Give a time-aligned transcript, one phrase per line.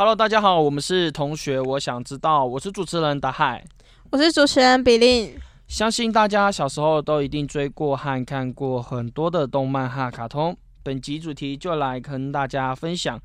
[0.00, 3.62] Hello，大家好，我们是同学，我想知道，我是主持人达海。
[4.08, 5.38] 我是主持人比利。
[5.68, 10.56] 相信大家小时候都一定追过和看过很多的动漫和卡通。
[10.82, 13.20] 本集主题就来跟大家分享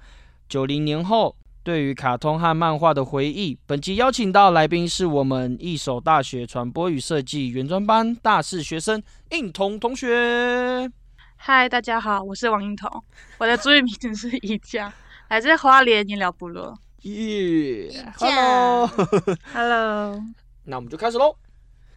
[0.50, 1.34] 九零年后
[1.64, 3.58] 对于卡通和漫画的回忆。
[3.66, 9.02] 本集邀请到来宾是我们一手大学传播与设计原专班大四学生
[9.32, 10.92] 应彤同学。
[11.38, 13.02] 嗨，大家好，我是王应彤，
[13.38, 14.92] 我的注意名字是宜家，
[15.30, 16.78] 来自花莲医疗部落。
[17.02, 20.22] 耶，Hello，Hello，
[20.64, 21.36] 那我们就开始喽。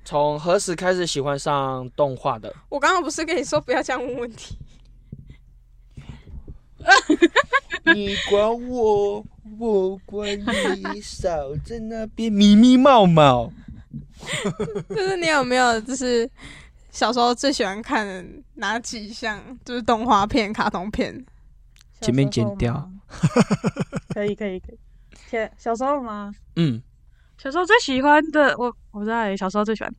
[0.05, 2.55] 从何时开始喜欢上动画的？
[2.69, 4.57] 我刚刚不是跟你说不要这样问问题？
[7.85, 9.23] 你管我，
[9.59, 13.53] 我管你，少在那边咪咪冒冒。
[14.89, 16.29] 就是你有没有就是
[16.91, 18.25] 小时候最喜欢看的
[18.55, 19.59] 哪几项？
[19.65, 21.27] 就是动画片、卡通片。
[22.01, 22.91] 前面剪掉。
[24.15, 24.79] 可以可以可以。
[25.29, 26.33] 天，小时候吗？
[26.57, 26.81] 嗯，
[27.37, 29.95] 小时候最喜欢的，我我不知道欸，小时候最喜欢。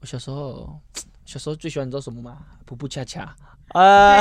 [0.00, 0.80] 我小时候，
[1.24, 2.38] 小时候最喜欢你知道什么吗？
[2.66, 3.34] 噗噗恰恰。
[3.68, 4.16] 啊，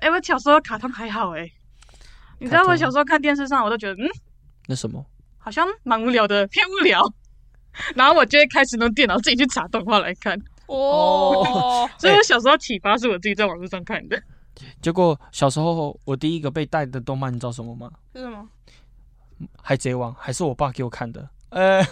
[0.00, 1.50] 哎、 我小时候卡通还好哎、
[2.38, 4.08] 你知道我小时候看电视上，我都觉得嗯，
[4.66, 5.04] 那什么？
[5.38, 7.02] 好像蛮无聊的，偏无聊。
[7.94, 14.20] 然后我就会开始用电脑自己去查动画来看，哦， 所以我小时候启发是我自己在网络上看的。
[14.80, 17.90] 结果小时候我第一个被带的动漫，你知道什么吗？
[18.14, 18.48] 是什么？
[19.62, 21.28] 海贼王，还是我爸给我看的。
[21.50, 21.78] 呃，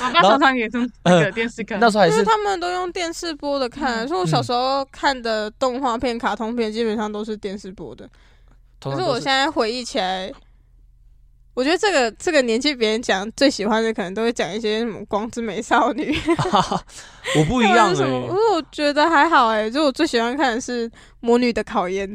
[0.00, 1.78] 我爸常常也是 那个电视看。
[1.78, 8.08] 那时候还是因为他们都用电视播的看，所以我小时候看的动画片、卡通片基本上都是电视播的。
[8.80, 10.32] 可是我现在回忆起来，
[11.56, 16.14] 我觉得这个这个年纪别人讲最喜欢的，可能都会讲一些什么光之美少女，
[17.34, 18.28] 我不一样 什么。
[18.28, 20.86] 可是我觉得还好哎、就我最喜欢看的是
[21.20, 22.06] 《魔女的考验》，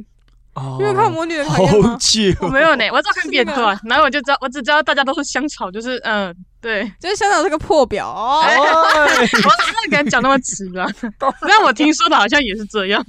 [0.54, 0.78] 哦。
[0.80, 1.98] 你有看《魔女的考好验》吗？
[2.54, 8.08] 没有呢，我只看片是段，然后我就知道，我只知道大家都是香草，就是嗯，对，就是香草这个破表。
[8.08, 8.56] 哦，哎。
[8.58, 9.50] 我怎么
[9.90, 10.88] 敢讲那么直啊？
[11.20, 13.04] 但我听说的好像也是这样。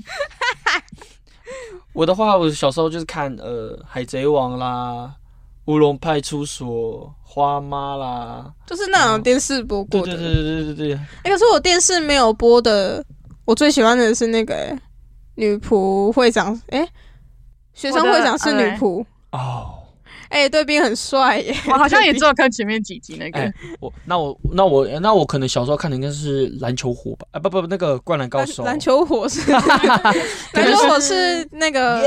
[1.92, 5.10] 我的话，我小时候就是看呃《海贼王》啦，
[5.66, 10.16] 《乌龙派出所》、花妈啦，就是那种电视播过的。
[10.16, 13.04] 对对对对对对对，哎、可是我电视没有播的，
[13.44, 14.78] 我最喜欢的是那个、欸
[15.34, 16.86] 女仆会长，哎、
[17.72, 19.81] 学生会长是女仆，哦，
[20.32, 21.54] 哎、对兵很帅耶。
[21.66, 23.52] 我好像也对只有看前面几集那个哎。
[23.80, 27.26] 我那我那我那我可能小时候看的应该是篮球火吧？
[27.32, 32.00] 啊不不，那个灌篮高手，篮篮球火是， 篮球火是那个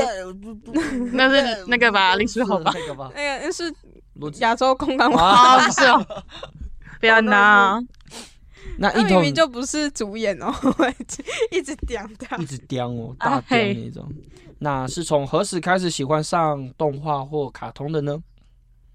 [1.12, 2.72] 那是 那个吧，林书豪吧？
[2.74, 3.72] 那个吧，那个那是
[4.40, 6.06] 亚洲空港王，啊，不是哦，
[7.00, 7.80] 不要拿。
[8.78, 10.92] 那一头明就不是主演哦，我
[11.50, 12.44] 一直刁他一。
[12.44, 14.06] 直刁哦，啊大刁那种。
[14.58, 18.18] 那是从何时开始喜欢上动画或卡通的呢？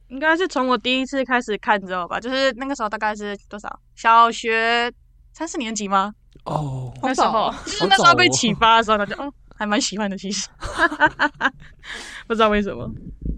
[0.07, 3.79] 应该是从我第一次开始看之后吧，就是那个时候大概是多少？
[3.95, 4.91] 小学
[5.33, 6.13] 三四年级吗？
[6.45, 10.17] 哦，那时候就是那时候被启发的时候，他就哦，还蛮喜欢的。
[10.17, 10.49] 其实
[12.27, 12.89] 不知道为什么，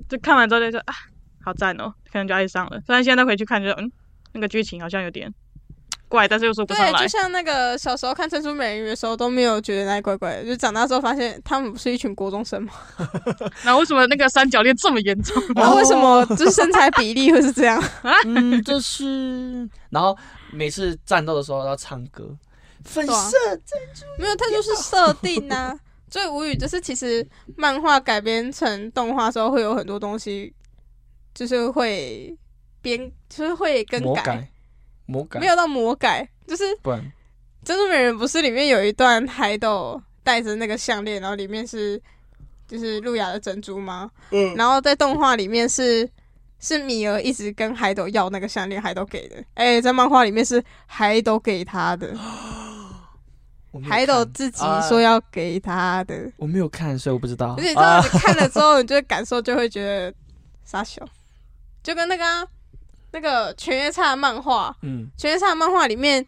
[0.09, 0.94] 就看完之后就说啊，
[1.44, 2.81] 好赞哦，可能就爱上了。
[2.85, 3.91] 虽然现在回去看，就嗯，
[4.31, 5.31] 那个剧情好像有点
[6.13, 7.07] 怪，但是又说不上对，就。
[7.07, 12.74] 像那个小时候看《珍珠美人鱼》的时候都没有觉得那里怪怪的，就长大之后发现他们不是一群国中生吗？
[13.66, 15.41] 那为什么那个三角恋这么严重？
[15.56, 17.84] 然后为什么就是身材比例会是这样？
[18.25, 19.68] 嗯，就是。
[19.90, 20.16] 然后
[20.52, 22.29] 每次战斗的时候要唱歌，
[22.84, 25.75] 粉色珍珠没有，它就是设定啊。
[26.09, 30.53] 最无语就是，其实漫画改编成动画之后，会有很多东西，
[31.34, 32.31] 就是会
[32.84, 34.47] 编，就是会更改，
[35.06, 37.12] 魔改，没有到魔改，就是《不然
[37.64, 42.02] 珍珠美人》不是里面有一段海斗戴着那个项链，然后里面是
[42.68, 44.09] 就是路亚的珍珠吗？
[44.31, 46.09] 嗯然后在动画里面是
[46.59, 49.36] 是米儿一直跟海斗要那个项链，海斗给的。
[49.53, 52.14] 哎、在漫画里面是海斗给他的，
[53.84, 56.31] 海斗自己啊说要给他的。
[56.38, 57.56] 我没有看，所以我不知道。
[57.58, 60.14] 而且你知道， 你看了之后，你就会感受，就会觉得
[60.64, 61.06] 傻小，
[61.82, 62.46] 就跟那个啊、
[63.13, 66.25] 那个犬夜叉漫画，嗯，犬夜叉漫画里面，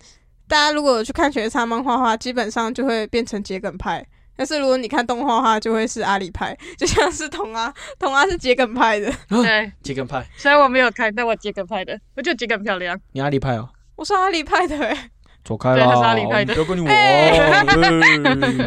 [0.48, 4.06] 大家如果有去看犬夜叉漫画的话，基本上就会变成桔梗派。
[4.38, 13.00] 但是如果你看动画的话，就会是阿里派，就像是童阿，童阿是桔梗派的，对，桔梗派，虽然我没有看，但我桔梗派的，我觉得桔梗漂亮。
[13.14, 15.10] 你阿里派哦，我是阿里派的、欸，
[15.44, 15.76] 走开啦！
[15.78, 16.94] 对他是阿里派的不要跟你 玩。
[16.94, 17.64] 哎 哎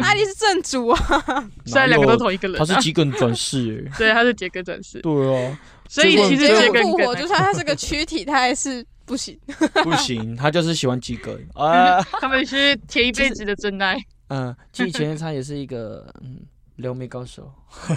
[0.01, 0.97] 阿里是正主啊，
[1.67, 3.97] 虽然两个都同一个人、啊，他是桔梗转世哎。
[3.97, 5.11] 对，他是桔梗转世，对
[5.51, 5.59] 啊，
[5.89, 9.37] 所以其实结果桔结果复活，就算他是个躯体，他还是不行。
[9.83, 11.99] 不行，他就是喜欢桔梗 啊。
[12.21, 13.97] 他们是铁一辈子的真爱。
[14.27, 16.41] 嗯，其实前他也是一个嗯
[16.75, 17.51] 撩妹高手，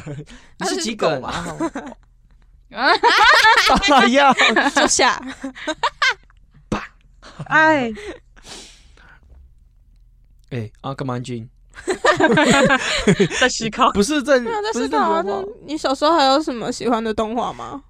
[0.59, 1.29] 你是桔梗吗
[2.73, 2.89] 啊？
[3.89, 4.33] 当然要。
[4.75, 5.23] 就下。
[7.47, 7.93] 哎，
[10.51, 11.47] 哎啊，干嘛安静？
[13.41, 13.91] 在思考。
[13.95, 15.23] 不是在，没有在思考啊。
[15.25, 17.83] 那你小时候还有什么喜欢的动画吗？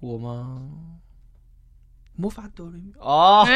[0.00, 0.60] 我吗？
[2.20, 3.46] 魔法哆瑞咪哦，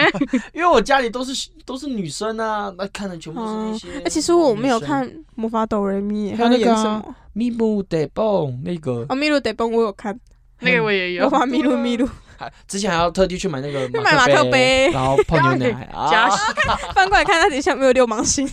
[0.55, 3.89] 因为我家里都是都是女生啊，那看的全部是那些。
[4.05, 5.05] 哎，其实我没有看
[5.35, 7.15] 《魔法哆瑞咪》，还有那个什么？
[7.33, 10.17] 咪姆得蹦那个哦，，咪路得蹦我有看，
[10.61, 11.31] 那个我也有魔。
[11.41, 12.09] 法咪路咪路，
[12.43, 15.85] 还之前还要特地去买那个买马克杯然后泡牛奶。
[15.95, 16.31] 啊。
[16.95, 18.49] 翻过来看它底下有没有流氓星。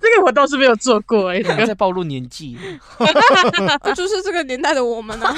[0.00, 1.64] 这个我倒是没有做过哎、这个。
[1.64, 2.58] 在暴露年纪，
[3.84, 5.32] 这就是这个年代的我们啊！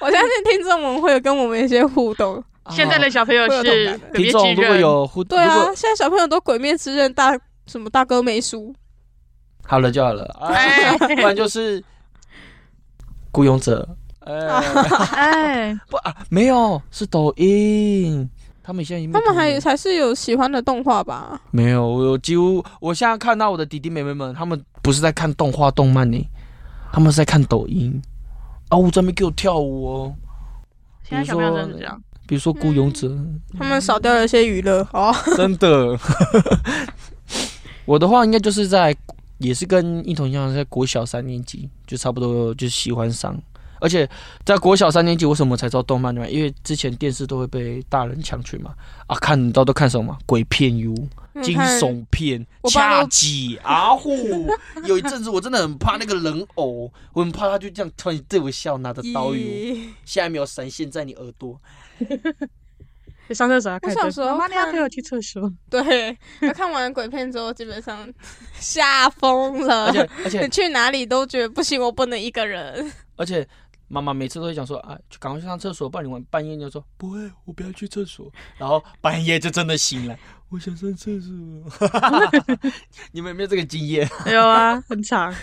[0.00, 2.42] 我相信听众们会有跟我们一些互动。
[2.70, 7.38] 现在的小朋友是听众如果之刃，有互，对啊，现在小朋友都《鬼灭之刃》大
[7.68, 8.74] 什么大哥没输，
[9.64, 10.98] 好了就好了，哎。
[10.98, 11.80] 不然就是
[13.30, 13.88] 孤勇者，
[14.26, 14.48] 哎，
[15.14, 18.28] 哎，不啊，没有，是抖音，
[18.62, 21.40] 他们现在他们还还是有喜欢的动画吧？
[21.52, 26.18] 没有，我几乎我现在看到我的弟弟妹妹们，他们不是在看动画动漫呢，
[26.92, 28.02] 他们是在看抖音。
[28.68, 30.14] 啊，我在那边给我跳舞哦，
[31.04, 32.02] 现在小朋友真的是这样。
[32.26, 33.16] 比如说孤勇者，
[33.56, 34.84] 他们少掉了一些娱乐。
[34.92, 35.14] 哦。
[35.36, 35.96] 真的。
[37.86, 38.92] 我的话应该就是在，
[39.38, 43.40] 也是跟一同一样，在国小三年级就差不多就喜欢上，
[43.80, 44.08] 而且
[44.44, 46.28] 在国小三年级为什么才知道动漫呢？
[46.30, 48.74] 因为之前电视都会被大人抢去嘛，
[49.06, 50.94] 啊，看到都看什么鬼片哟、
[51.42, 54.10] 惊悚片、我爸都恰吉、阿虎。
[54.84, 61.60] 有一阵子我真的很怕那个人偶，我很怕他就这样突然对我笑，拿着刀哟，咦现在没有闪现在你耳朵。
[63.28, 65.52] 你上厕所我小时候妈妈你要看陪我去厕所。
[65.68, 68.08] 对，他看完鬼片之后，基本上
[68.60, 69.92] 吓疯了而。
[69.92, 72.92] 且而且你去哪里都觉得不行，我不能一个人。
[73.16, 73.44] 而且
[73.88, 80.18] 妈妈每次都会讲说啊，就赶快去上厕所，不然你晚半夜就说不会，我不要去厕所， 然后半夜就真的醒来，
[80.48, 81.32] 我想上厕所。
[83.12, 84.08] 你们有没有这个经验？
[84.26, 85.32] 有啊，很长。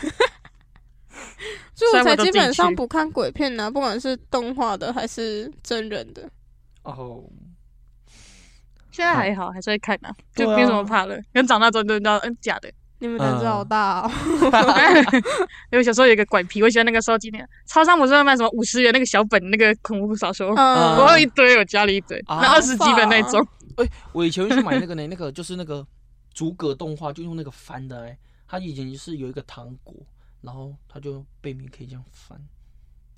[1.75, 6.29] 所以我才基本上不看鬼片呢、不管是动画的还是真人的。
[6.83, 7.23] 哦，
[8.91, 11.21] 现在还好，还是会看啊，就没什么怕的。
[11.31, 12.71] 跟长大之后就知道，嗯，假的。
[13.03, 14.11] 你们胆子好大哦！
[15.71, 23.45] 因为小时候有一个拐皮，我喜欢那个收集那超商不是会卖什么五十元那个小本那个恐怖小说，嗯，我有一堆，我家里一堆，啊那二十几本那种。
[24.13, 25.85] 我以前会去买那个呢，那个就是那个
[26.33, 28.17] 逐格动画，就用那个翻的哎，
[28.47, 29.93] 它以前是有一个糖果，
[30.39, 32.39] 然后它就背面可以这样翻。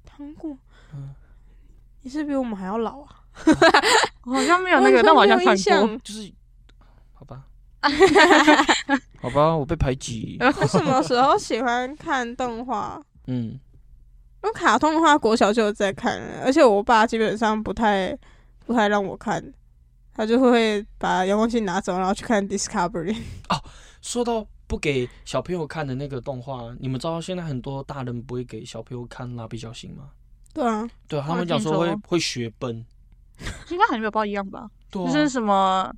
[0.04, 0.58] 糖果
[0.96, 1.14] 嗯，
[2.02, 3.22] 你是比我们还要老啊！
[4.24, 5.56] 我 好像没有那个，但我好像看。
[5.56, 6.00] 过。
[6.04, 6.34] 就是，
[7.14, 7.44] 好吧，
[9.22, 10.38] 好吧，我被排挤。
[10.42, 13.02] 我什么时候喜欢看动画？
[13.28, 13.60] 嗯，
[14.44, 18.18] 因为卡通的话，国小就有在看了，而且我爸基本上不太
[18.66, 19.44] 不太让我看，
[20.14, 23.16] 他就会把遥控器拿走，然后去看 Discovery。
[23.50, 23.62] 哦
[24.02, 30.10] 说到不给小朋友看的那个动画，你们知道现在很多大人不会给小朋友看蜡笔小新吗？
[30.54, 32.86] 对啊，对啊，他我们讲说会说会学笨。
[33.70, 34.70] 应该还没有包一样吧？
[34.92, 35.92] 对啊，就是什么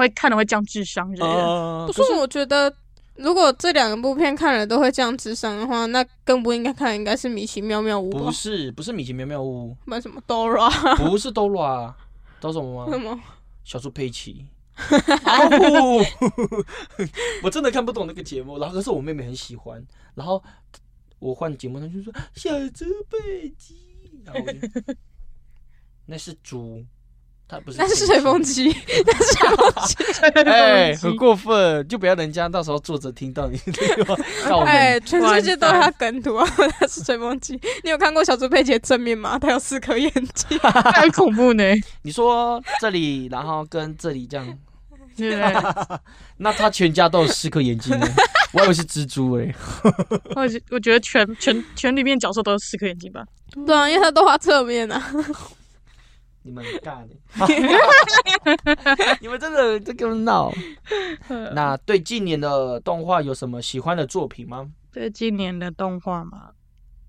[0.00, 1.34] 会看的会降智商之类的。
[1.34, 2.72] 呃，不是，我觉得
[3.16, 8.32] 如果这两部片看了都会这样智商的话，那更不应该看，应该是米奇妙妙屋不？
[8.32, 11.92] 是不是米奇妙妙屋，不然什么 Dora 不是 Dora，
[12.40, 13.14] 知道什么什吗？
[13.14, 13.20] 么？
[13.64, 14.46] 小猪佩奇。
[17.42, 20.42] 我真的看不懂那个节目，然后可是我妹妹很喜欢，然后
[21.18, 23.76] 我换节目，她就说小猪佩奇，
[24.24, 24.94] 然后我就
[26.06, 26.82] 那是猪，
[27.50, 28.64] 它不是 那是吹风机，
[29.04, 30.48] 那是吹风机。
[30.48, 34.16] 哎，很过分，就不要人家到时候作者听到你这个
[34.48, 35.06] 告哎，你。
[35.06, 36.46] 全世界都有他梗图啊，
[36.78, 37.58] 他是吹风机。
[37.82, 39.36] 你有看过小猪佩奇的正面吗？
[39.38, 40.58] 他有四颗眼睛。
[40.58, 41.64] 太恐怖呢，
[42.02, 44.46] 你说这里，然后跟这里这样，
[45.16, 45.98] 对不对？
[46.36, 48.06] 那他全家都有四颗眼睛呢？
[48.52, 49.54] 我以为是蜘蛛哎、
[50.34, 53.24] 我觉我觉得全全全里面角色都有四颗眼睛吧。
[53.66, 55.12] 对啊，因为他都画侧面啊。
[56.42, 57.14] 你们很尬的，
[59.20, 60.50] 你们真的在跟我闹。
[61.54, 64.68] 那对近年的动画有什么喜欢的作品吗？
[64.92, 66.50] 对今年的动画吗，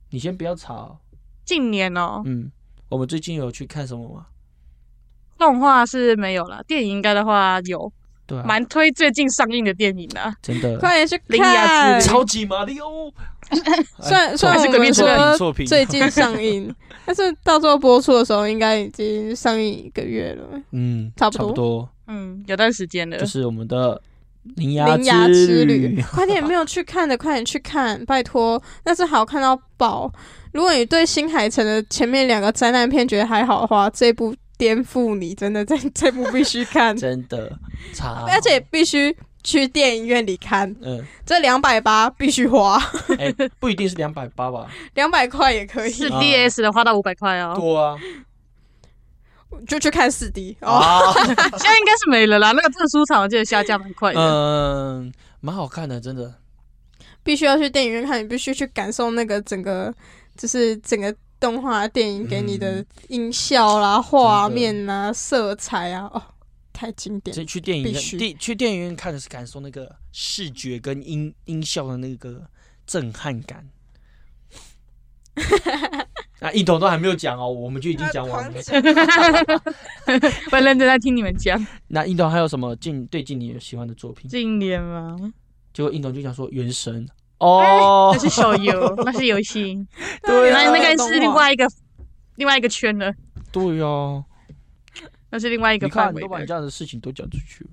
[0.10, 1.00] 你先不要吵，
[1.46, 2.52] 近年哦，嗯，
[2.90, 4.28] 我们最近有去看什么吗？
[5.38, 7.92] 动画是没有了，电影应该的话有，
[8.28, 10.32] 对啊，蛮推最近上映的电影的。
[10.42, 12.08] 真的快点去铃芽看之！
[12.08, 13.12] 超级马里奥。
[14.00, 16.74] 虽然虽然还是我们作品最近上映，
[17.06, 20.62] 但是到最后播出的时候，应该已经上映一个月了。
[20.72, 23.26] 嗯，差不多差不多，嗯，有段时间了就。
[23.26, 24.02] 是我们的
[24.56, 30.12] 铃芽铃芽之旅旅， 快点没有去看的，快点去看，拜托，那是好看到爆。
[30.54, 37.52] 如果你对新海诚的前面两个灾难片觉得还好的话，这部颠覆你，真的这 这部必须看，真的
[37.94, 42.78] 差，而且必须去电影院里看，嗯，这两百八必须花，
[43.18, 44.68] 哎、不一定是两百八吧？
[44.96, 46.20] 两百块也可以，是啊。
[46.20, 47.98] DS 的花到五百块哦，多啊，
[49.68, 50.72] 就去看四 D 哦。
[50.74, 52.52] 啊， 现在应该是没了啦。
[52.52, 54.20] 那个特殊场我记得下架蛮快的。
[54.20, 56.36] 嗯，蛮好看的，真的。
[57.24, 59.94] 必须要去电影院看，你必须去感受那个整个，
[60.38, 62.86] 就是整个动画电影给你的嗯。
[63.10, 66.22] 音效啦、画面啦、色彩啊，哦，
[66.82, 67.46] 太经典这。
[67.46, 72.50] 去电影院，电去电影院看的是感受那个视觉跟音音效的那个
[72.88, 73.70] 震撼感。
[76.40, 78.62] 那， 一头都还没有讲哦，我们就已经讲完了。
[80.50, 81.64] 不然认真在听你们讲。
[81.88, 84.28] 那印度还有什么近对近你喜欢的作品？
[84.28, 85.16] 近年吗？
[85.72, 87.06] 结果印度就想说《原神》
[87.38, 89.86] 哦那，是手游， 那是游戏，
[90.24, 91.68] 对啊那那个是另外一个
[92.38, 93.14] 另外一个圈的，
[93.52, 94.26] 对哦，
[95.32, 97.70] 那是另外一个你看范围的你都把你这样的事情都讲出去了，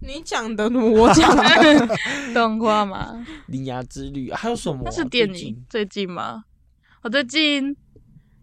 [0.00, 1.96] 你讲的，我讲的，
[2.32, 3.12] 动画嘛。
[3.48, 4.82] 《铃芽之旅》还有什么啊？
[4.86, 6.44] 那是电最近影，最近吗？
[7.02, 7.76] 我最近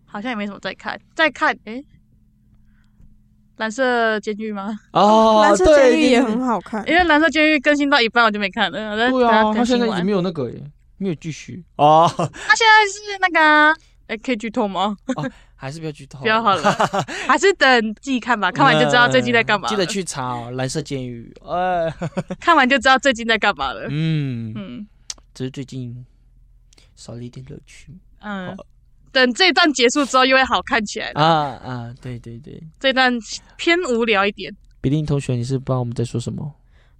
[0.05, 1.83] 好像也没什么在看，在看诶，
[3.57, 4.77] 蓝色监狱吗？
[4.91, 6.87] 哦，蓝色监狱也很好看。
[6.87, 10.11] 因为蓝色监狱更新到一半我就没看了，对啊，他更新完现在已经没。
[10.11, 10.61] 有那个耶，
[10.97, 13.73] 没有继续哦，他现在是那个啊，
[14.07, 14.97] 诶，可以剧透吗？
[15.61, 16.73] 还是不要剧透，不要好了，
[17.29, 19.69] 还是等自己看吧，看完就知道最近在干嘛了。
[19.69, 21.93] 记得去查哦，蓝色监狱，哎，
[22.41, 23.85] 看完就知道最近在干嘛了。
[23.91, 24.87] 嗯，嗯
[25.35, 26.03] 只是最近
[26.95, 28.57] 少了一点乐趣嗯，
[29.11, 31.21] 等这段结束之后又会好看起来了。
[31.21, 33.13] 啊啊，对对对，这段
[33.55, 34.51] 偏无聊一点。
[34.81, 36.55] 比利同学，你是不知道我们在说什么？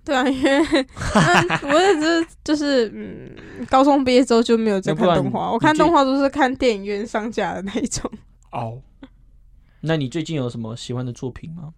[0.06, 8.12] 对啊，因为嗯我也是就是嗯，高中毕业之后就没有再看动画，我看就动画都是看电影院上架的那一种。
[8.52, 8.82] 哦，
[9.82, 11.74] 那你最近有什么喜欢的作品吗？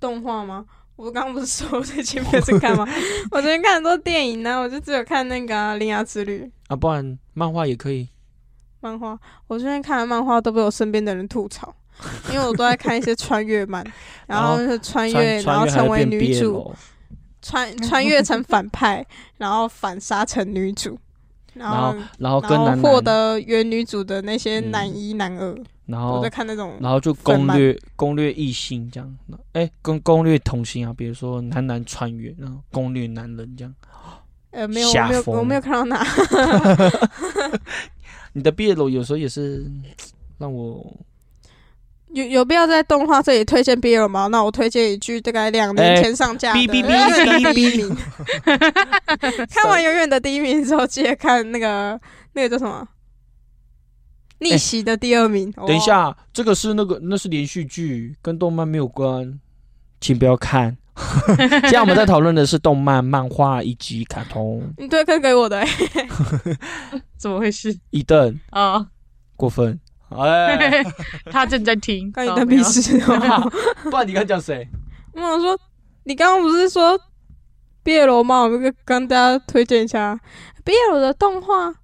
[0.00, 0.66] 动画吗？
[0.96, 2.86] 我刚刚不是说我最近没有在看吗？
[3.32, 8.08] 我最近看很多电影呢，我就只有看那个啊《铃芽之旅》啊，不然漫画也可以。
[8.80, 9.18] 漫画。
[9.46, 11.74] 我最近看的漫画都被我身边的人吐槽，
[12.32, 13.84] 因为我都在看一些穿越漫，
[14.26, 16.76] 然后是穿越，然后成为女主，哦
[17.40, 19.04] 穿穿越成反派，
[19.38, 20.98] 然后反杀成女主，
[21.54, 25.54] 然然后后然后跟男男，获得原女主的那些嗯男一男二，
[25.86, 29.18] 然我后在看那种然后就攻略攻略异性这样，
[29.52, 33.74] 哎，跟攻略同性啊，比如说男男穿越，然后攻略男人这样。
[34.50, 36.04] 呃没有我没有我没有看到哪，
[38.34, 39.64] 你的毕业楼有时候也是
[40.36, 40.94] 让我
[42.14, 44.26] 有有必要在动画这里推荐 BL 吗？
[44.28, 47.96] 那我推荐一句，大概两年前上架的《哎哔哔哔永远的哔哔第一名》。
[49.50, 51.98] 看完《永远的第一名》之后，记得看那个
[52.34, 52.86] 那个叫什么？
[54.40, 55.48] 逆袭的第二名。
[55.56, 59.38] 哎等一哦，下，这个是那个那是连续剧，跟动漫没有关，
[60.00, 60.76] 请不要看。
[61.62, 64.62] 现在我们在讨论的是动漫、漫画以及卡通。
[64.76, 65.66] 你推坑给我的、欸，
[67.16, 67.74] 怎么回事？
[67.88, 68.86] 一顿哦，
[69.34, 69.80] 过分，
[70.20, 70.82] 哎，
[71.30, 73.50] 他正在听，关你的哦没有屁事哦！
[73.84, 74.66] 不然你刚讲谁？
[75.14, 75.58] 我想说，
[76.04, 76.98] 你刚刚不是说
[77.84, 78.42] BL 吗？
[78.42, 80.18] 我们跟跟大家推荐一下
[80.64, 81.74] BL 的动画。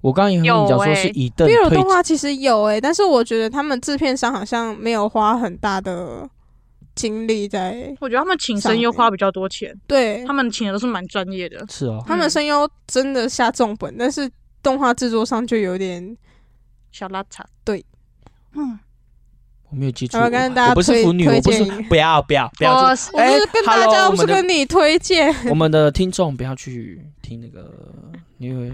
[0.00, 6.28] 我刚刚也和你讲说是一顿 BL 推动画其实有诶、但是我觉得他们制片商好像没有花很大的
[6.94, 11.64] 精力在我觉得他们请声优花比较多钱，对他们请的都是蛮专业的。
[11.68, 14.30] 是哦，他们声优真的下重本，但是
[14.62, 16.16] 动画制作上就有点。
[16.98, 17.84] 小拉茶，对，
[18.54, 18.76] 嗯，
[19.70, 23.12] 我没有记住，我要跟大家我不是腐女，我不是不要不要不要我，是
[23.52, 25.32] 跟大哎家，我不是跟你推荐。
[25.48, 27.72] 我们的听众不要去听那个，
[28.38, 28.72] 因为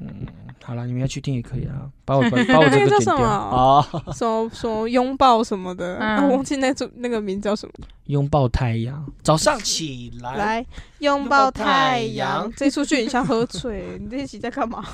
[0.00, 0.26] 嗯，
[0.64, 3.18] 好了，你们要去听也可以啊，把我把把我这那个叫什个剪掉。
[3.18, 3.26] 么？
[3.26, 6.16] 啊，什么什么拥抱什么的，嗯。
[6.16, 7.72] 啊我忘记那种那个名字叫什么。
[8.06, 10.66] 拥抱太阳，早上起来，来
[10.98, 14.82] 拥抱太阳，这出去你像喝醉，你这一集在干嘛？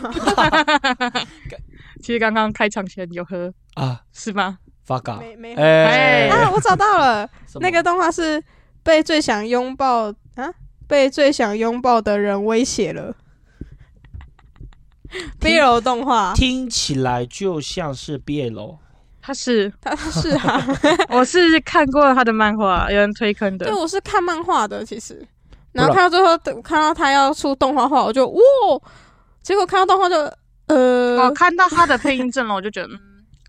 [2.03, 4.59] 其实刚刚开场前有喝，啊，是吗？
[4.85, 7.29] 发嘎，没没哎，啊，我找到了，
[7.61, 8.43] 那个动画是
[8.83, 10.53] 被最想拥抱啊，
[10.87, 13.15] 被最想拥抱的人威胁了。
[15.41, 18.79] BL 动画，听起来就像是 BL，
[19.21, 20.65] 他是，他是啊，
[21.11, 23.67] 我是看过他的漫画，有人推坑的。
[23.67, 23.75] 对，。
[23.75, 25.17] 我是看漫画的，其实，
[25.73, 25.85] 然。
[25.85, 28.41] 然后看到最后，我看到他要出动画画，我就哇，
[29.43, 30.17] 结果看到动画就
[30.67, 32.99] 呃，我看到他的配音阵容，我就觉得，嗯，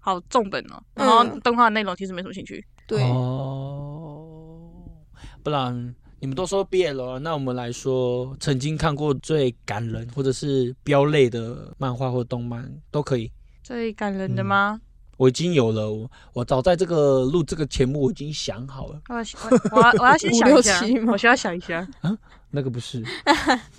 [0.01, 0.81] 好重本哦。
[0.95, 2.63] 然后嗯动画内容其实没什么兴趣。
[2.87, 4.23] 对，哦，
[5.43, 13.31] 不然你们都说 BL 了，那我们来说曾经看过最感人或者是飙泪的漫画或动漫都可以。
[13.63, 14.81] 最感人的嗯吗？
[15.17, 21.87] 我已经有了，我我早在这个录这个节目我已经想好了，我我我要我要先想一下我需要想一下。
[22.01, 22.17] 啊
[22.49, 23.03] 那个不是。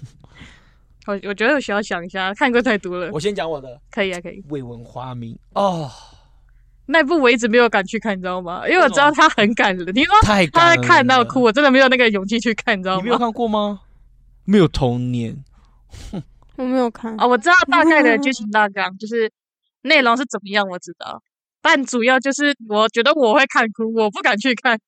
[1.06, 3.10] 我我觉得我需要想一下，看过太多了。
[3.12, 4.44] 我先讲我的可以啊，可以。
[4.50, 5.90] 未闻花名哦，
[6.90, 8.66] 那部我一直没有敢去看，你知道吗？
[8.66, 9.86] 因为我知道他很感人。
[9.94, 10.14] 你说
[10.52, 11.40] 他看到哭，。
[11.42, 13.02] 我真的没有那个勇气去看，你知道吗？
[13.02, 13.80] 你没有看过吗？
[14.44, 15.36] 没有童年，
[16.56, 19.30] 我没有看啊，我知道大概的剧情大纲，就是
[19.82, 21.22] 内容是怎么样，我知道。
[21.60, 24.78] 但主要就是我觉得我会看哭，我不敢去看。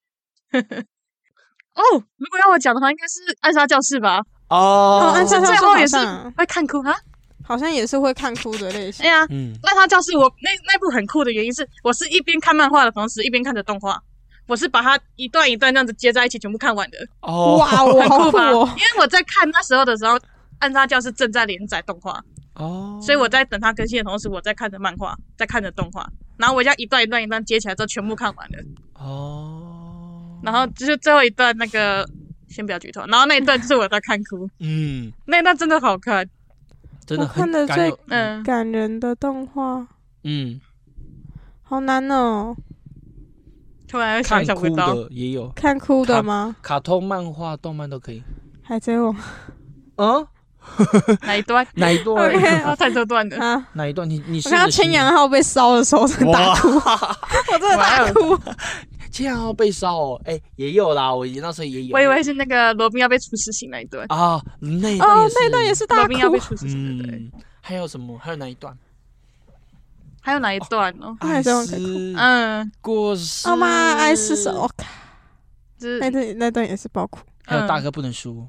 [0.51, 1.83] 哦，
[2.17, 4.21] 如果要我讲的话，应该是《暗杀教室》吧？
[4.49, 5.97] 哦哦，暗杀最教室也是
[6.37, 6.97] 会看哭啊！
[7.51, 9.09] 好像也是会看哭的类型哎。
[9.11, 14.01] 呀，嗯，暗杀教室我那那部很酷的原因是，我是一边看漫画的同时一边看着动画，
[14.47, 16.99] 我是把它一段一段这样子接在一起全部看完的。
[17.23, 18.51] 哦，哇，我好酷酷吧？
[18.51, 18.67] 因哦！
[18.67, 20.15] 为我在看那时候的时候，
[20.61, 22.23] 《暗杀教室》正在连载动画，
[22.55, 28.59] 哦，所以我在等它更新的同时，我在看着漫画，在看着动画，然后我这样一段一段一段接起来之后，全部看完了。
[28.95, 32.09] 哦，然后就是最后一段那个，
[32.49, 36.25] 先不要剧透，然后那一段就是我在看哭，嗯，那一段真的好看。
[37.11, 39.85] 真的我看的最感有嗯，感人的动画
[40.23, 40.61] 嗯，
[41.63, 42.55] 好难哦，
[43.89, 46.55] 突然想看哭想不到，的也有，看哭的吗？
[46.63, 48.23] 卡通、漫画、动漫都可以。
[48.63, 49.13] 海贼王
[49.97, 50.25] 嗯，
[51.27, 51.67] 哪一段？
[51.75, 53.37] 哪一段啊， 太多段了。
[53.45, 53.67] 啊！
[53.75, 54.09] 哪一段？
[54.09, 58.39] 你你我看到千阳号被烧的时候，真的大哭，我真的大哭。
[59.21, 61.95] 千阳号被烧哦，哎，也有啦，我那时候也有。
[61.95, 66.39] 我以为是那个罗宾要被处死刑那一段，啊，那一段哦也，是，那一段也是大罗宾要被。
[66.39, 67.07] 处死刑的。
[67.07, 68.19] 对，嗯，还有什么？
[68.19, 68.77] 还有哪一段？
[70.23, 71.17] 还有哪一段哦？
[71.21, 73.49] 海艾贼王可以哭斯嗯，过世。
[73.49, 74.87] 哦妈，爱是手，我靠
[75.79, 77.21] 就是那段那段也是爆哭。
[77.45, 78.49] 还有大哥不能输。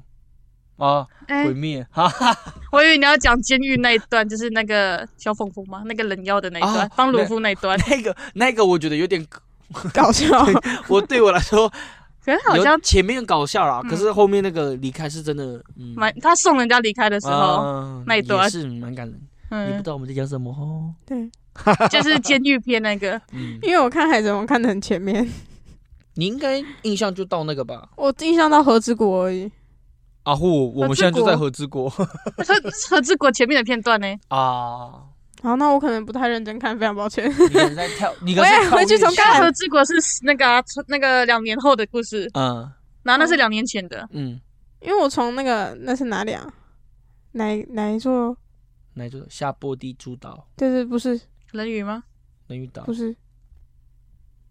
[0.76, 2.36] 啊，哎毁灭，哈哈，
[2.72, 5.82] 我以为你要讲监狱那一段，就是那个小凤凤吗？
[5.86, 7.78] 那个人妖的那一段啊，帮鲁夫那一段。
[7.88, 9.24] 那个那个，我觉得有点，
[9.94, 10.46] 搞笑，
[10.88, 11.68] 我对我来说，
[12.24, 19.14] 可是好有像前面搞笑啦，嗯可是后面那个离开是真的，嗯，蛮他送人家离开的时候，啊那一段是蛮感人。
[19.14, 21.30] 你不嗯知，道我们在讲什么哦，对，
[21.90, 23.20] 就是监狱片那个。
[23.32, 25.28] 嗯，因为我看海贼王看的很前面，
[26.14, 27.88] 你应该印象就到那个吧？
[27.96, 29.50] 我印象到和之国而已。
[30.22, 31.90] 阿护，我们现在就在和之国。
[31.90, 32.06] 和
[32.88, 34.06] 和之国前面的片段呢？
[34.28, 35.02] 啊，
[35.42, 37.28] 好，那我可能不太认真看，非常抱歉。
[37.28, 42.70] 你可能在跳， 你可能我也回去重跃下看和之国是那个啊那个两年后的故事，嗯
[43.02, 44.08] 然后那是两年前的。
[44.12, 44.40] 嗯，
[44.80, 46.46] 因为我从那个那是哪里啊？
[47.32, 48.36] 哪哪一座？
[48.94, 52.04] 哪一座下波地诸岛、对对不是人鱼吗？
[52.46, 53.16] 人鱼岛不是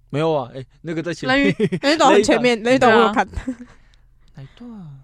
[0.09, 0.51] 没有啊？
[0.53, 3.25] 哎，那个在前面人鱼面那一段很前面，人鱼岛我有看。
[4.35, 4.99] 哪一段？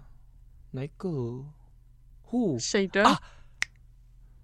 [0.72, 1.08] 哪一个？
[2.22, 3.04] 呼，谁的？
[3.04, 3.18] 啊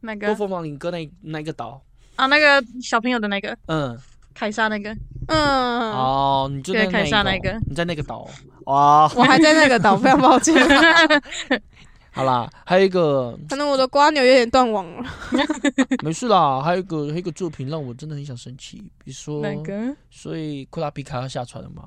[0.04, 0.26] 那个。
[0.28, 1.82] 多凤凰岭哥那那个岛，
[2.16, 3.56] 啊，那个小朋友的那个。
[3.66, 3.98] 嗯，
[4.34, 4.94] 凯撒那个，
[5.28, 8.28] 嗯，哦，你就在对凯撒那个哦你在那个岛。
[8.66, 9.10] 哇？
[9.16, 10.54] 我还在那个岛，非常抱歉。
[12.10, 13.36] 好啦，还有一个。
[13.48, 15.10] 可能我的瓜牛有点断网了。
[16.04, 19.72] 没事啦，还有一个还有一个作品让我真的很想生气，比如说那个？
[20.10, 21.82] 所以库拉皮卡要下船了嘛？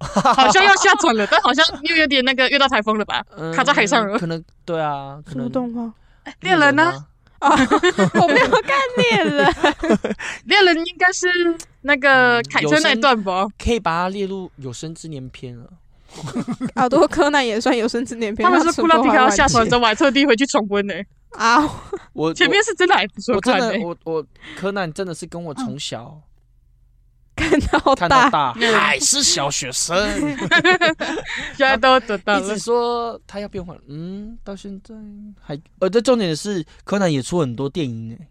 [0.00, 3.24] 好像要下船了，但好像又有点那个遇到台风了吧？
[3.36, 4.16] 嗯卡在海上了。
[4.16, 5.92] 可能对啊，可什么能动画？
[6.40, 7.04] 猎人呢？
[7.38, 7.50] 啊？
[8.20, 9.54] 我没有看猎人。
[10.46, 11.28] 猎人应该是
[11.82, 13.46] 那个凯特那一段吧？
[13.62, 15.64] 可以把它列入有生之年篇了。
[16.74, 18.48] 好多柯南也算有生之年篇。
[18.48, 20.94] 他们是库拉皮卡要下船的时候候，我还特地回去重温呢。
[21.32, 21.62] 啊，
[22.14, 23.58] 我前面是真的还不我错我真。
[23.58, 26.18] 的我我柯南真的是跟我从小
[27.38, 29.96] 看到看到大，还是小学生，
[31.56, 32.58] 现在都得到了一直。
[32.58, 34.94] 说他要变坏，嗯，到现在
[35.40, 38.28] 还呃，这重点是柯南也出很多电影诶。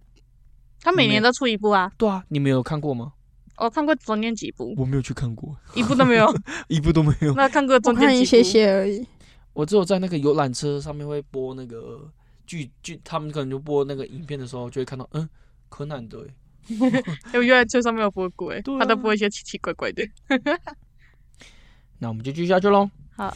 [0.82, 3.14] 他每年都出一部啊，对啊，你们有看过吗？
[3.58, 6.32] 我看过中间几部，我没有去看过，一部都没有。
[6.68, 7.34] 一部都没有。
[7.34, 9.06] 那看过我中间几部看一些些而已。
[9.54, 12.08] 我只有在那个游览车上面会播那个
[12.46, 15.28] 剧剧，他们可能就播那个影片的时候，就会看到，嗯，
[15.70, 16.34] 柯南的欸，
[17.34, 20.04] 因为原来车上面有播过，哎他都播一些奇奇怪怪的。
[22.00, 22.90] 那我们就继续下去喽。
[23.16, 23.34] 好，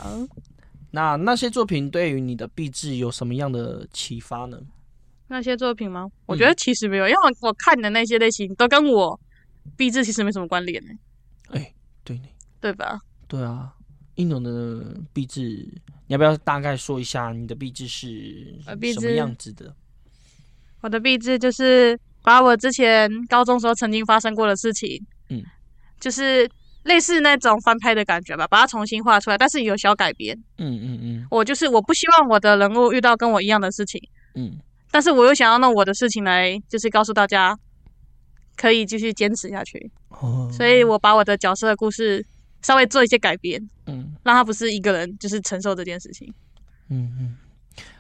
[0.91, 4.60] 那那些作品对于你的壁纸有什么样的启发呢？
[5.28, 6.04] 那些作品吗？
[6.04, 9.20] 嗯我觉得其实没有，因为我我看的那些类型都跟我
[9.78, 10.91] 壁纸其实没什么关联呢，
[11.52, 12.28] 哎，对呢，
[12.60, 13.00] 对吧？
[13.28, 13.74] 对啊，
[14.15, 15.41] 应勇的壁纸，
[16.08, 18.62] 你要不要大概说一下你的壁纸是
[18.94, 19.74] 什么样子的？
[20.82, 25.44] 我的壁纸就是把我之前高中时候曾经发生过的事情，嗯，
[26.00, 26.50] 就是
[26.84, 30.38] 类似那种翻拍的感觉吧，把它重新画出来，但是有小改编。
[30.58, 31.28] 嗯嗯嗯。
[31.30, 34.02] 我就是我不希望我的人物遇到跟我一样的事情，
[34.36, 34.60] 嗯。
[34.92, 37.58] 但是我又想要用我的事情来，就是告诉大家
[38.58, 40.50] 可以继续坚持下去，哦。
[40.52, 42.26] 所以我把我的角色的故事
[42.62, 44.14] 稍微做一些改编，嗯。
[44.24, 46.32] 让他不是一个人就是承受这件事情。
[46.90, 47.38] 嗯嗯，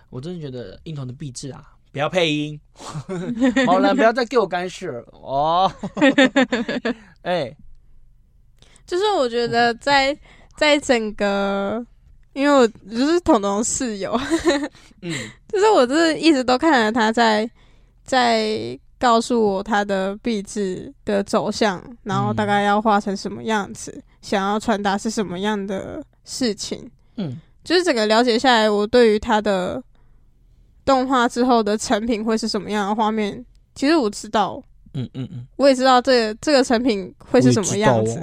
[0.09, 2.59] 我真的觉得印童的壁纸啊，不要配音，
[3.67, 5.71] 好了，不要再给我干涉了哦。
[7.23, 7.55] 哎，
[8.85, 10.17] 就是我觉得在
[10.57, 11.85] 在整个，
[12.33, 14.17] 因为我就是彤彤室友，
[15.01, 15.13] 嗯。
[15.51, 17.49] 就是我就是一直都看着他在
[18.05, 26.89] 在告诉我他的壁纸的走向，然后大概要画成什么样子，想要传达是什么样的事情。
[27.17, 27.37] 嗯。
[27.63, 29.83] 就是整个了解下来，我对于他的
[30.85, 34.61] 动画之后的成品会是什么样的画面，其实我知道，
[34.93, 38.21] 嗯嗯嗯，我也知道这个这个成品会是什么样子，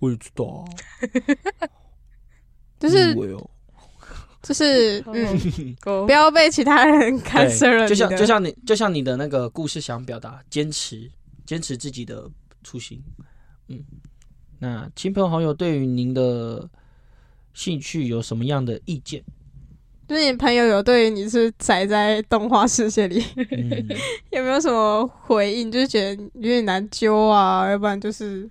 [0.00, 1.66] 我也知道啊，
[2.78, 3.14] 就是
[4.42, 5.12] 就是 哦。
[5.14, 7.94] 嗯，不要被其他人干涉了，就。
[7.94, 11.10] 像就像你就像你的那个故事想表达，坚持
[11.46, 12.30] 坚持自己的
[12.62, 13.02] 初心。
[13.68, 13.82] 嗯，
[14.58, 16.68] 那亲朋好友对于您的
[17.54, 19.24] 兴趣有什么样的意见？
[20.08, 23.88] 就是你朋友有对于你是宅在动画世界里嗯，
[24.30, 25.70] 有没有什么回应？
[25.70, 28.48] 就是觉得有点难揪啊，要不然就是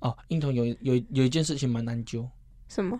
[0.00, 2.26] 哦，英童有有有一件事情蛮难揪，
[2.68, 2.98] 什么？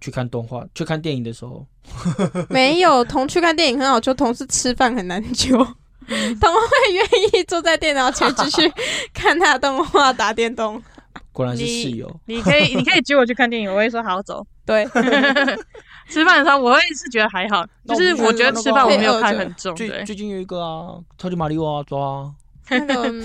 [0.00, 1.66] 去看动画、去看电影的时候，
[2.50, 5.56] 没有，同去看电影很好揪，同事吃饭很难揪。
[6.06, 8.72] 他们会愿意坐在电脑前继续
[9.12, 10.80] 看他的动画、打电动。
[11.32, 12.08] 果然是室友。
[12.26, 14.46] 你可以，你可以揪我去看电影，我会说好走。
[14.64, 14.86] 对，
[16.08, 22.32] 吃饭的时候，我也是觉得还好，就是我觉得吃饭我没有看很重，最，最近有一个啊，超级马里奥啊，抓啊
[22.70, 23.24] 那个嗯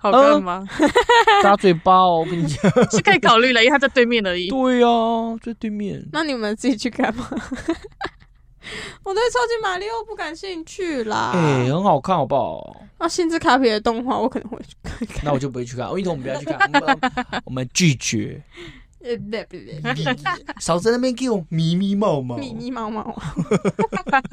[0.00, 0.64] 好看吗？
[1.42, 2.70] 打 嘴巴哦，我跟你讲。
[2.90, 4.48] 是可以考虑了，因为他在对面而已。
[4.48, 4.86] 对呀、
[5.42, 6.00] 在对面。
[6.12, 7.28] 那你们自己去看吗？
[9.02, 11.32] 我对超级马里奥不感兴趣啦。
[11.34, 12.76] 哎、很好看，好不好？
[13.00, 15.20] 那星之卡比的动画我可能会去看看。
[15.24, 16.98] 那我就不会去看，哦因为我们不要去看，我们
[17.46, 18.40] 我们拒绝。
[19.04, 22.36] 呃，不不不，少在那边给我迷迷毛毛。
[22.36, 23.16] 密密毛毛。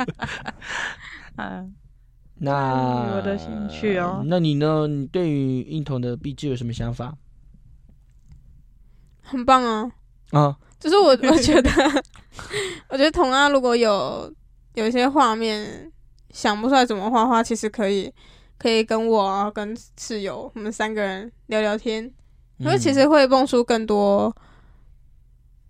[1.38, 1.74] 嗯，
[2.36, 4.88] 那我的兴趣哦那你呢？
[4.88, 7.16] 你对于印童的壁纸有什么想法
[9.22, 9.92] 很棒啊！
[10.32, 10.58] 啊？
[10.80, 11.70] 就是我， 我觉得，
[12.90, 14.34] 我觉得同啊如果有
[14.76, 15.92] 有一些画面
[16.32, 18.12] 想不出来怎么画画，其实可以
[18.58, 22.12] 可以跟我啊，跟室友我们三个人聊聊天，
[22.58, 24.36] 因为其实会蹦出更多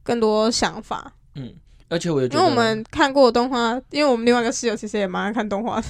[0.09, 1.13] 更多想法。
[1.35, 1.53] 嗯，
[1.87, 5.87] 而且我也觉得，因为我们看过的动画，因为我们另外一个室友其实也蛮爱看动画的，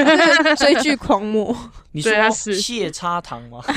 [0.56, 1.56] 追剧狂魔。
[1.92, 3.60] 你说对他是谢叉糖吗？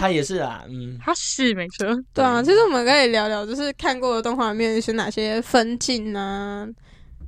[0.00, 1.86] 他也是啊，嗯，他是没错。
[2.12, 6.66] 对啊，其实我们可以聊聊，就是看过的动画里面是哪些分镜啊，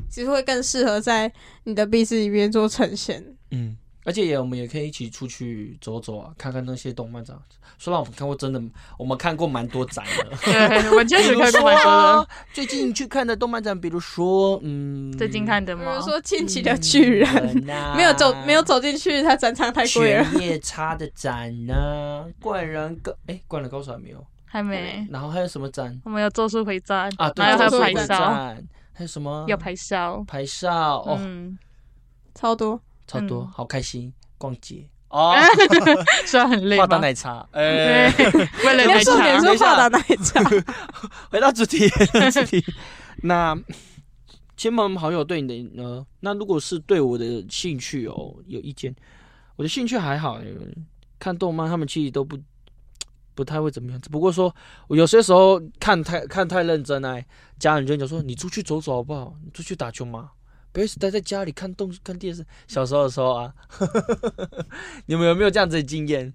[0.09, 1.31] 其实会更适合在
[1.65, 3.25] 你的壁纸里面做呈现。
[3.53, 7.37] 嗯，而且也我们也可以一起出去走走啊，看看那些动漫展。
[7.81, 8.61] 说让我们看过真的，
[8.99, 10.37] 我们看过蛮多展的。
[10.45, 12.21] 对，我确比如实看过说蛮多的。
[12.21, 16.03] 啊，最近去看的动漫展，比如说，嗯，最近看的吗比如？
[16.03, 17.27] 说《进击的巨人》
[17.73, 20.25] 啊没有走没有走进去，它展场太贵了。
[20.25, 25.07] 犬夜叉的展呢、灌人高哎，灌人高手还没有，还没。
[25.11, 27.31] 然后还有什么展我们有咒术回战啊？
[27.31, 29.47] 对，还有还有咒术回排哨，展，还有什么？
[29.49, 30.23] 有排哨。
[30.29, 31.59] 排哨哦，嗯，
[32.35, 35.35] 超多，超多，嗯好开心，逛街哦，
[36.25, 37.03] 虽然很累画大吗？
[37.03, 38.33] 奶茶，哎，对，
[38.65, 40.45] 为了奶重点茶等一下是画的那一张。
[41.31, 41.89] 回到主题，
[42.33, 42.65] 主题。
[43.23, 43.57] 那
[44.57, 46.07] 亲朋好友对你的呢？
[46.21, 48.95] 那如果是对我的兴趣哦有意见，
[49.57, 50.41] 我的兴趣还好，
[51.19, 52.39] 看动漫他们其实都不
[53.35, 54.01] 不太会怎么样。
[54.01, 54.55] 只不过说
[54.87, 57.27] 我有些时候看太看太认真哎，
[57.59, 59.35] 家人就会讲说你出去走走好不好？
[59.45, 60.31] 你出去打球嘛。
[60.73, 62.45] 不要一直待在家里看动看电视。
[62.69, 63.53] 小时候的时候啊，
[65.07, 66.33] 你们有没有这样子的经验？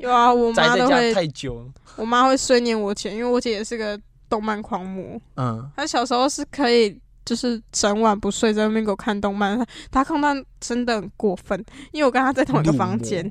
[0.00, 1.70] 有啊，我妈都会， 太久。
[1.96, 5.20] 我妈会碎念我姐，因为我姐也是个动漫狂魔。
[5.36, 9.58] 嗯，她小时候是可以，就是整晚不睡在那边给我看动漫。
[9.58, 11.62] 她她看动漫真的很过分，
[11.92, 13.30] 因为我跟她在同一个房间。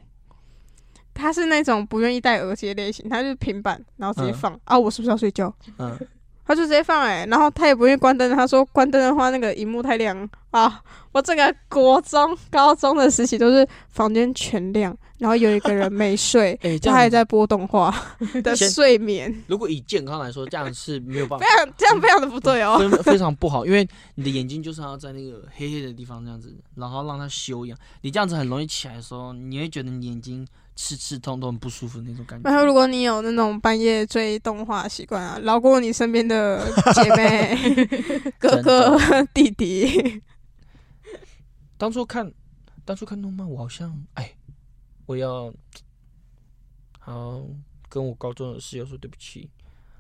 [1.14, 5.54] 她是那种不愿意戴耳机的类型，她就是平板，然后直接嗯放、啊，我是不是要睡觉？
[5.78, 6.00] 嗯，
[6.50, 10.28] 他就直接放哎、然后他也不愿意关灯，他说关灯的话那个荧幕太亮。
[10.52, 10.82] 啊。
[11.12, 17.92] 我整个国中、高中的时期都是房间全亮，然后有一个人没睡， 他还在播动画
[18.44, 22.78] 的睡眠，如果以健康来说，这样是没有办法 非，常这样非常的不对哦。
[22.92, 27.76] 非非常不好，因为你的眼睛就是要在那个黑黑的地方这样子，然后让它休养。
[28.02, 37.58] 你这样子很容易起来的时候，你会觉得你眼睛刺刺痛痛很不舒服那种感觉然后，如果你有那种半夜追动画习惯啊，饶过你身边的姐妹、
[38.38, 38.96] 哥哥、
[39.34, 40.22] 弟弟。
[41.80, 42.30] 当初看
[42.84, 44.36] 当初看动漫，我好像哎，
[45.06, 45.52] 我要
[47.00, 47.42] 好
[47.88, 49.50] 跟我高中的室友说对不起，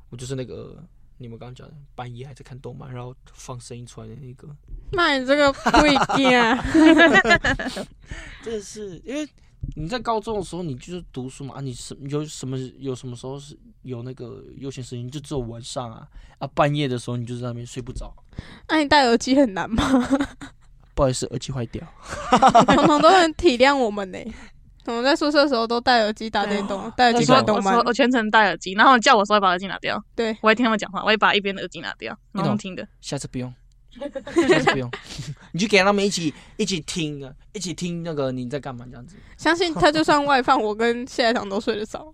[0.09, 0.83] 我就是那个
[1.17, 4.53] 你们刚刚讲的半夜还在看动漫，然后放声音出来的那个。
[4.91, 6.61] 那你这个不一定啊。
[8.43, 9.25] 真的是因为
[9.77, 16.05] 你在高中的时候，你就是读书嘛，啊，你什有什么有什么时候是有那个悠闲时间，就只有晚上啊，
[16.39, 18.13] 啊，半夜的时候你就在那边睡不着，
[18.67, 19.81] 那、你戴耳机很难吗？
[20.99, 21.81] 不好意思，耳机坏掉。
[22.75, 24.19] 彤彤都很体谅我们呢、
[24.83, 27.87] 彤彤在宿舍的时候都戴耳机打电动，戴耳机我说看动漫我说。
[27.87, 32.85] 我全程戴耳机，然后叫我说要把耳机拿掉，对，我会听他们讲话，我会把一边的耳机拿掉，然后听的。
[32.99, 33.53] 下次不用，
[33.97, 34.91] 下次不用，
[35.53, 42.11] 你就给他们一起一起听啊，一起听那个你在干嘛这样子相信他就算外放，我跟谢海棠都睡得着。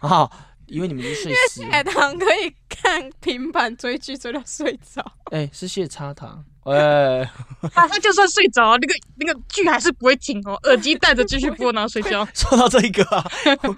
[0.00, 0.30] 好，
[0.68, 1.66] 因为你们已经睡死了。
[1.66, 5.04] 谢海棠可以看平板追剧追到睡着。
[5.32, 7.24] 哎、是谢插糖，哎、
[7.72, 12.24] 他他就算睡着，那个那个剧还是不会停哦，耳机戴着继续播，然后睡觉。
[12.34, 13.24] 说到这个啊，
[13.62, 13.76] 我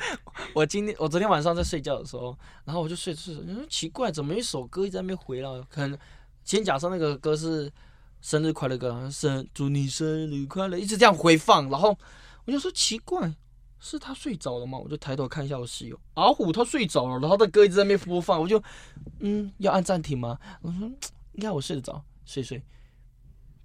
[0.55, 5.65] 我今天我昨天晚上在睡觉的时候，然后我就睡着睡着，你说奇怪，怎么有一首歌一直在那边回了？
[5.71, 5.97] 可能
[6.45, 7.71] 先假设那个歌是
[8.21, 11.97] 生日快乐歌，生祝你生日快乐，一直这样回放，然后
[12.45, 13.33] 我就说奇怪，
[13.79, 14.77] 是他睡着了吗？
[14.77, 18.61] 我就抬头看一下我室友，阿虎他睡着了，然后他歌一直在那边播放，我就
[19.21, 20.37] 嗯要按暂停吗？
[20.63, 20.97] 我说嗯
[21.35, 22.63] 应该我睡得着，睡睡，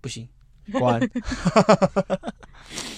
[0.01, 0.27] 不行，
[0.73, 0.99] 关，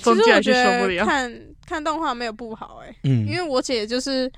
[0.01, 1.05] 其实我觉得。
[1.05, 1.31] 看
[1.67, 4.31] 看动画没有不好哎、嗯因为我姐就是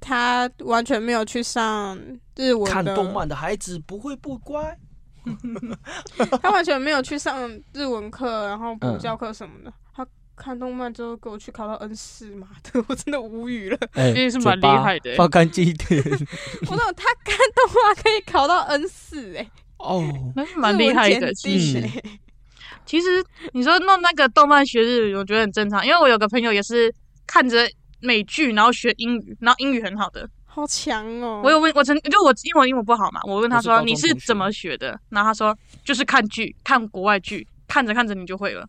[0.00, 1.98] 她完全没有去上
[2.36, 4.78] 日文的，看动漫的孩子不会不乖。
[6.40, 9.72] 她完全没有去上日文课，然后补嗯教课什么的。
[9.92, 13.78] 她看动漫之后给我去考到 N 四嘛的， 我真的无语了。
[13.94, 16.00] 哎其实是蛮厉害的欸放干净一点。
[16.00, 21.32] 我懂她看动画可以考到 N 四哎，哦，那是蛮厉害的。
[21.34, 21.88] 其实
[22.84, 26.94] 其实你说弄那个动漫学日语，我觉得很正常，因为我有个朋友也是
[27.26, 27.68] 看着
[28.00, 30.28] 美剧，然后学英语，然后英语很好的。
[30.46, 31.40] 好强哦！
[31.44, 38.66] 我有问，我曾就我英文英文不好嘛，我问他说你是怎么学的，然后他说就是看剧，看国外剧，看着看着你就会了。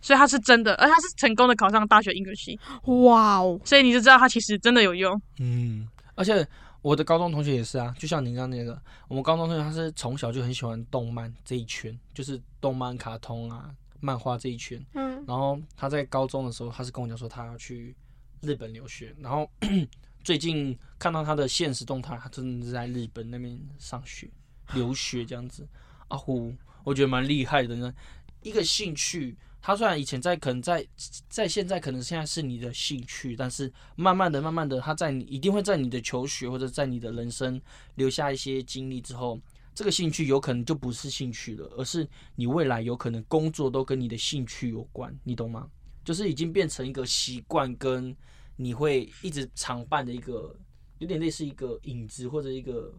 [0.00, 5.20] 所以他是真的，而他是成功的考上大学英语系，哇哦，所以你就知道他其实真的有用。
[5.40, 6.46] 嗯，而且
[6.84, 14.84] 我的高中同学也是啊，就像您刚刚那个，我们高中同学他是从小就很喜欢动漫这一圈，就是动漫、卡通啊、漫画这一圈。
[14.92, 17.96] 嗯，然后他在高中的时候，他是跟我讲说他要去
[18.42, 19.50] 日本留学，然后
[20.22, 24.28] 最近看到他的现实动态，他真的是在日本那边上学
[24.74, 25.66] 留学这样子。
[26.08, 27.94] 啊呼，我觉得蛮厉害的呢。
[28.42, 29.34] 一个兴趣，
[29.66, 30.86] 他虽然以前在可能在
[31.26, 37.58] 在现在可能现在是你的兴趣，但是慢慢的、慢慢的，他在你一定会在你的求学或者在你的人生
[37.94, 39.40] 留下一些经历之后，
[39.74, 45.66] 这个兴趣有可能就不是兴趣了，而是你未来有可能工作都跟你的兴趣有关，你懂吗？
[46.04, 48.14] 就是已经变成一个习惯，跟
[48.56, 50.54] 你会一直常伴的一个，
[50.98, 52.92] 有点类似一个影子或者一个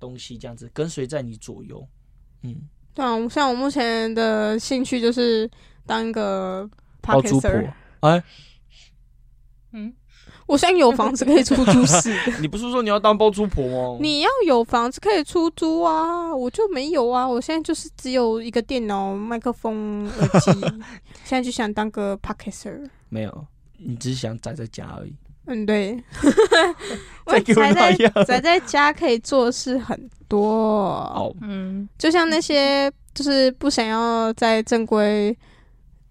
[0.00, 1.86] 东西这样子，跟随在你左右。
[2.40, 5.50] 嗯，对啊，像我目前的兴趣就是
[5.84, 6.68] 当一个
[7.00, 7.50] 包租婆。
[8.00, 8.22] 哎，
[9.72, 9.92] 嗯，
[10.46, 11.72] 我现在有房子可以出租。
[12.40, 13.98] 你不是说你要当包租婆吗？
[14.00, 17.26] 你要有房子可以出租啊，我就没有啊。
[17.26, 20.52] 我现在就是只有一个电脑、麦克风、耳机，
[21.24, 22.88] 现在就想当个 podcaster。
[23.08, 23.46] 没有，
[23.78, 25.16] 你只是想宅在家而已。
[25.46, 26.02] 嗯，对，
[27.26, 30.48] 我宅在宅在家可以做事很多，
[31.14, 35.36] 哦，嗯，就像那些就是不想要在正规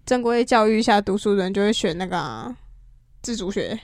[0.06, 2.54] 正规教育下读书的人，就会选那个啊、
[3.22, 3.78] 自主学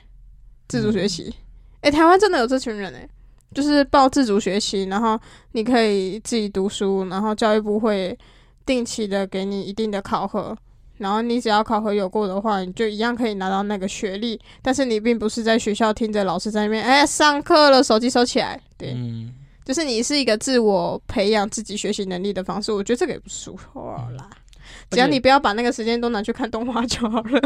[0.69, 1.35] 自主学习。
[1.81, 3.09] 诶、台湾真的有这群人诶、
[3.55, 5.19] 就是报自主学习，然后
[5.53, 8.17] 你可以自己读书，然后教育部会
[8.65, 10.57] 定期的给你一定的考核，
[11.01, 14.39] 然后你只要考核有过的话，你就一样可以拿到那个学历。
[14.63, 18.61] 但是你并不是在学校听着老师在那边，哎、上课了，手机收起来。
[18.77, 19.33] 对，嗯，
[19.65, 23.59] 就是你是一个自我培养自己学习能力的方式，我觉得这个也不错
[24.17, 24.29] 啦。
[24.91, 27.41] 只要你不要把那个时间都拿去看动画就好了。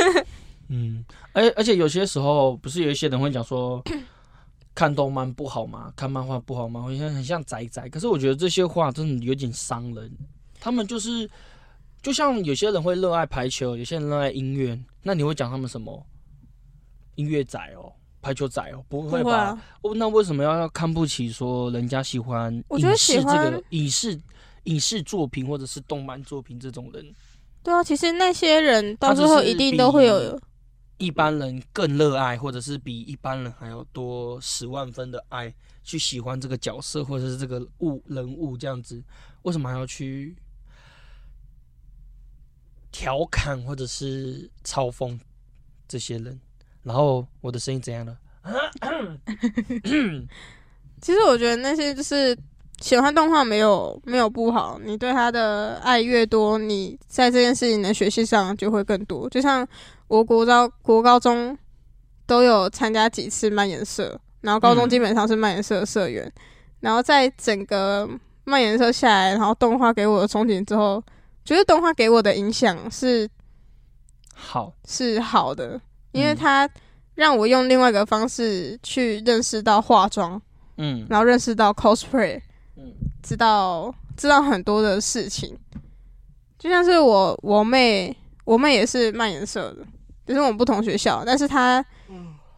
[0.68, 3.82] 嗯，而而且有些时候不是有一些人会讲说，
[4.74, 5.92] 看动漫不好吗？
[5.96, 6.82] 看漫画不好吗？
[6.82, 7.88] 好像很像宅宅。
[7.88, 10.10] 可是我觉得这些话真的有点伤人。
[10.60, 11.28] 他们就是，
[12.02, 16.04] 就像有些人会热爱排球，有些人热爱音乐，那你会讲他们什么？
[17.14, 19.22] 音乐仔哦，排球仔哦，不会吧？
[19.22, 24.20] 不会啊，哦，那为什么要看不起说人家喜欢我觉得影视这个影视
[24.64, 27.14] 影视作品或者是动漫作品这种人？
[27.62, 30.40] 对啊，其实那些人到最后一定都会有
[30.96, 39.00] 一般人更热爱，或者是比一般人还要多十万分的爱去喜欢这个角色或者是这个物人物这样子，
[39.42, 40.34] 为什么还要去
[42.92, 45.18] 调侃或者是嘲讽
[45.88, 46.38] 这些人？
[46.84, 48.16] 然后我的声音怎样了？
[51.00, 52.36] 其实我觉得那些就是
[52.80, 59.28] 喜欢动画没有没有不好，你对他的爱越多，你在这件事情的学习上就会更多。
[59.30, 59.66] 就像
[60.08, 61.56] 我国高国高中
[62.26, 66.32] 都有参加几次漫研社，然后高中嗯基本上是漫研社的社员，
[66.80, 68.08] 然后在整个
[68.44, 71.02] 漫研社下来，然后动画给我的憧憬之后，
[71.44, 73.28] 觉得动画给我的影响是
[74.34, 75.80] 好，是好的，
[76.12, 76.68] 因为嗯它
[77.14, 80.40] 让我用另外一个方式去认识到化妆。
[80.76, 81.06] 嗯。
[81.10, 82.40] 然后认识到 cosplay，
[82.76, 82.92] 嗯。
[83.22, 85.56] 知道知道很多的事情，
[86.58, 89.86] 就像是我我妹，我妹也是漫颜色的，
[90.26, 91.84] 只是我们不同学校，但是她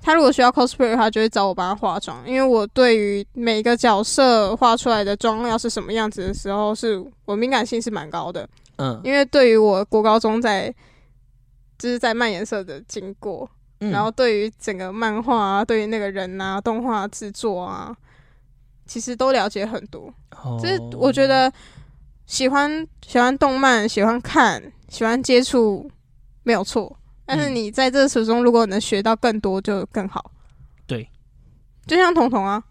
[0.00, 9.00] 她如果需要 cosplay 的话，就会找我帮她化妆，因为我对于每个角色画出来的妆要是什么样子的时候，是我敏感性是蛮高的，嗯。
[9.04, 10.74] 因为对于我国高中在
[11.78, 13.48] 就是在漫颜色的经过，
[13.80, 17.94] 嗯，然后对于整个漫画啊，对于那个人啊，动画制作啊，
[18.86, 20.12] 其实都了解很多。
[20.62, 21.28] 就是我觉哦。
[21.28, 21.52] 得
[22.26, 25.90] 喜欢喜欢动漫，喜欢看，喜欢接触
[26.42, 27.54] 没有错，但是嗯。
[27.54, 30.30] 你在这时中如果能学到更多，就更好。
[30.86, 31.10] 对，
[31.86, 32.62] 就像彤彤啊，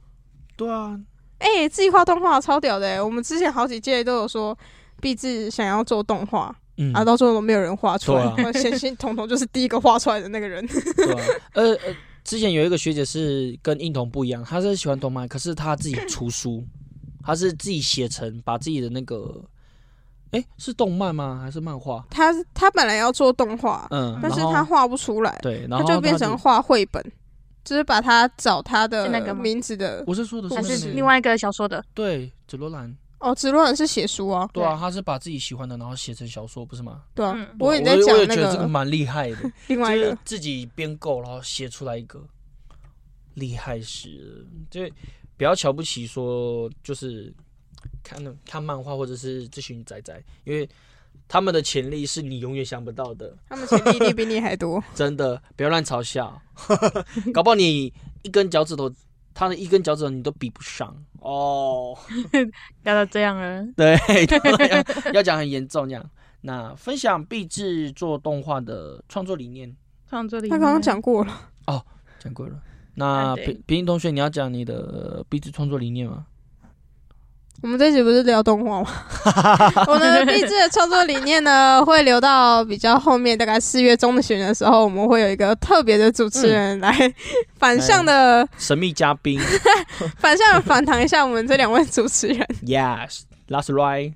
[0.56, 1.00] 对啊，
[1.40, 4.58] 哎、自己画动画超屌的、欸，我们之前好几届都有说。
[5.04, 8.34] 毕志想要做动画，嗯啊，到最后都没有人画出来。
[8.38, 10.66] 对 我显信彤彤就是第一个画出来的那个人。
[10.96, 16.64] 对啊，呃呃，之前有一个学姐是跟英童不一样，她是喜欢动漫，可是她自己出书，
[17.22, 19.44] 她是自己写成，把自己的那个，
[20.32, 21.40] 哎，是动漫吗？
[21.44, 22.04] 还是漫画？
[22.10, 27.04] 她她本来要做动画，嗯，但是她画不出来，对，然后他就变成画绘本，
[27.66, 37.04] 就是把她找她的那个名字的我是说的是还是另外一个小说的，对紫罗兰，哦，直落人是写书啊，对啊，他是把自己喜欢的然后写成小说，不是吗？
[37.16, 37.56] 对啊，嗯。
[37.60, 42.22] 我也在讲那我也觉得这个个蛮厉害的， 另外一个，自己编构，然后写出来一个
[43.36, 44.82] 厉害死了，就
[45.38, 47.34] 不要瞧不起说就是
[48.04, 50.68] 看看漫画或者是这群仔仔，因为
[51.28, 54.84] 他们的潜力是你永远想不到的，他们潜力一定比你还多。
[54.94, 56.42] 真的不要乱嘲笑，
[57.34, 58.92] 搞不好你一根脚趾头，
[59.34, 61.98] 他的一根脚趾头你都比不上哦。
[62.84, 63.66] 要到这样了。
[63.76, 63.98] 对，
[65.12, 66.10] 要 要讲很严重这样。
[66.42, 69.74] 那分享毕制做动画的创作理念，
[70.10, 71.34] 创作理念他刚刚讲过了，
[71.68, 71.84] 哦
[72.20, 72.56] 讲过了。
[72.56, 72.62] 啊
[72.96, 76.28] 那平平行同学，你要讲你的毕制创作理念吗？
[77.64, 78.90] 我们这集不是聊动画吗？
[79.88, 86.94] 我们的励志的创作理念呢，会留到比较后面，大概四月中旬的时候，我们会有一个特别的主持人来
[87.58, 89.40] 反向的、 神秘嘉宾
[90.18, 92.46] 反向地访谈一下我们这两位主持人。
[92.66, 94.14] ，Yes，that's right。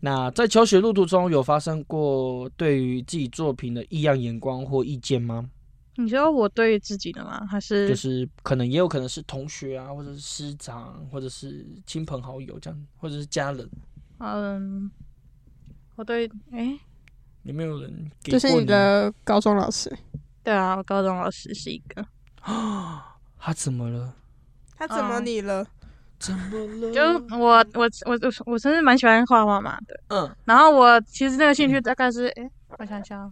[0.00, 5.46] 那在求学路途中有发生过对于自己作品的异样眼光或意见吗？
[5.96, 7.46] 你说我对于自己的吗？
[7.46, 13.68] 还是就是可能也有可能是同学啊，或者是师长，或者是亲朋好友这样，或者是家人，
[14.18, 14.90] 嗯，
[15.96, 16.78] 我对哎，
[17.44, 19.90] 有没有人给就是过你的高中老师，
[20.42, 22.04] 对啊，我高中老师是一个，
[22.42, 24.14] 啊他怎么了？
[24.76, 25.64] 他怎么你了？
[26.18, 26.90] 怎么了？
[26.92, 27.02] 就
[27.36, 30.00] 我我我我我真是蛮喜欢画画嘛的。
[30.08, 33.30] 嗯然后我其实那个兴趣大概是，哎，我想想，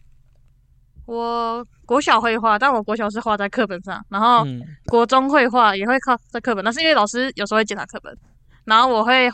[1.06, 8.16] 我国小会画，但我国小是画在课本上，然后嗯国中会画也会靠在课本，那是因为老师有时候会检查课本，
[8.64, 9.30] 然后我会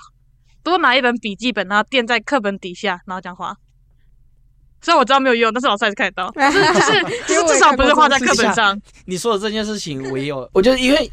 [0.62, 3.56] 多拿一本笔记本，然后垫在课本底下，然后这样画。
[4.80, 8.80] 虽然我知道没有用，但是老师还是看得到，就是就是至少不是画在课本上。
[9.06, 10.48] 你说的这件事情，我也有。
[10.52, 11.10] 我觉得因为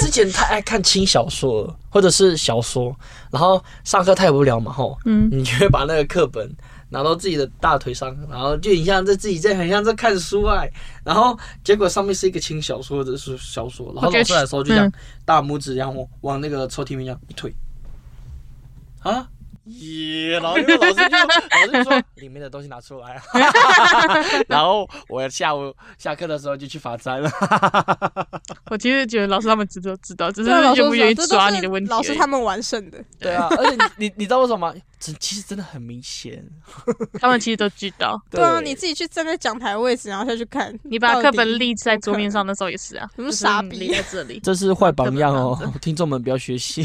[0.00, 2.96] 之前太爱看轻小说了，或者是小说，
[3.30, 6.50] 然后上课太无聊嘛，吼，嗯，你就会把那个课本
[6.90, 10.70] 拿到自己的大腿上，然后就很像在自己在很像在看书哎，
[11.04, 14.92] 然后结果上面是一个轻小说或者是小说，然后老师来的时候就讲嗯
[15.24, 17.54] 大拇指，然后往那个抽屉里面一推，
[19.00, 19.28] 啊。
[19.68, 20.38] 耶！
[20.38, 23.22] 然后那个老师就老师就说里面的东西拿出来，啊
[24.46, 27.28] 然后我下午下课的时候就去罚站了。
[28.70, 31.90] 我其实觉得老师他们知道知道，只是对啊，老师愿不愿意抓你的问题。
[31.90, 34.80] 老师他们完胜的，对啊，而且你你你知道为什么吗？
[34.98, 36.44] 真其实真的很明显。
[37.20, 38.20] 他们其实都知道。
[38.30, 40.76] 对啊，你自己去站在讲台位置，然后下去看。
[40.84, 44.40] 你把课本立在桌面上的时候也是啊，什么傻逼在这里。
[44.42, 46.82] 这是坏榜样哦， 听众们不要学习，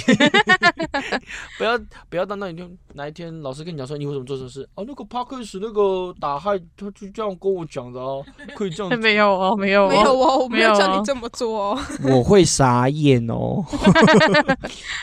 [1.57, 11.79] 不要不要到那里就哪一天老师跟你讲说你为什么做这事哦，那个帕克斯那个打害他就这样跟我讲的哦，可以这样，没有哦，没有哦，没有哦，我没有叫你这么做哦。
[12.03, 13.63] 我会傻眼哦，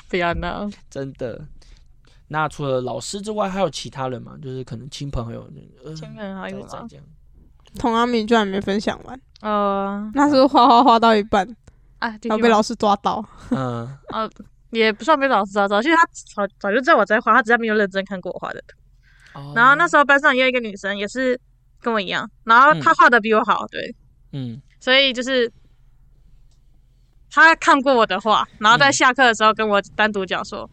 [0.09, 0.69] 不要闹。
[0.91, 1.47] 真的。
[2.29, 4.37] 那除了老师之外，还有其他人吗？
[4.43, 5.51] 就是可能亲朋好友，
[5.85, 6.67] 呃，前面还有吗？
[6.69, 7.05] 在在这样。
[7.79, 11.47] 童阿明居然没分享完，呃那是画画画到一半，
[11.99, 13.25] 啊，然后被老师抓到。
[13.51, 14.31] 嗯， 呃
[14.71, 18.77] 也不算被老师抓到，其实他早早就知道我在画，他只是没有认真看过我画的图。
[19.35, 21.39] 哦然后那时候班上也有一个女生，也是
[21.81, 23.95] 跟我一样，然后她画的比我好，对，
[24.33, 25.51] 嗯所以就是
[27.31, 30.69] 她看过我的画，然后在嗯下课的时候跟我单独讲说，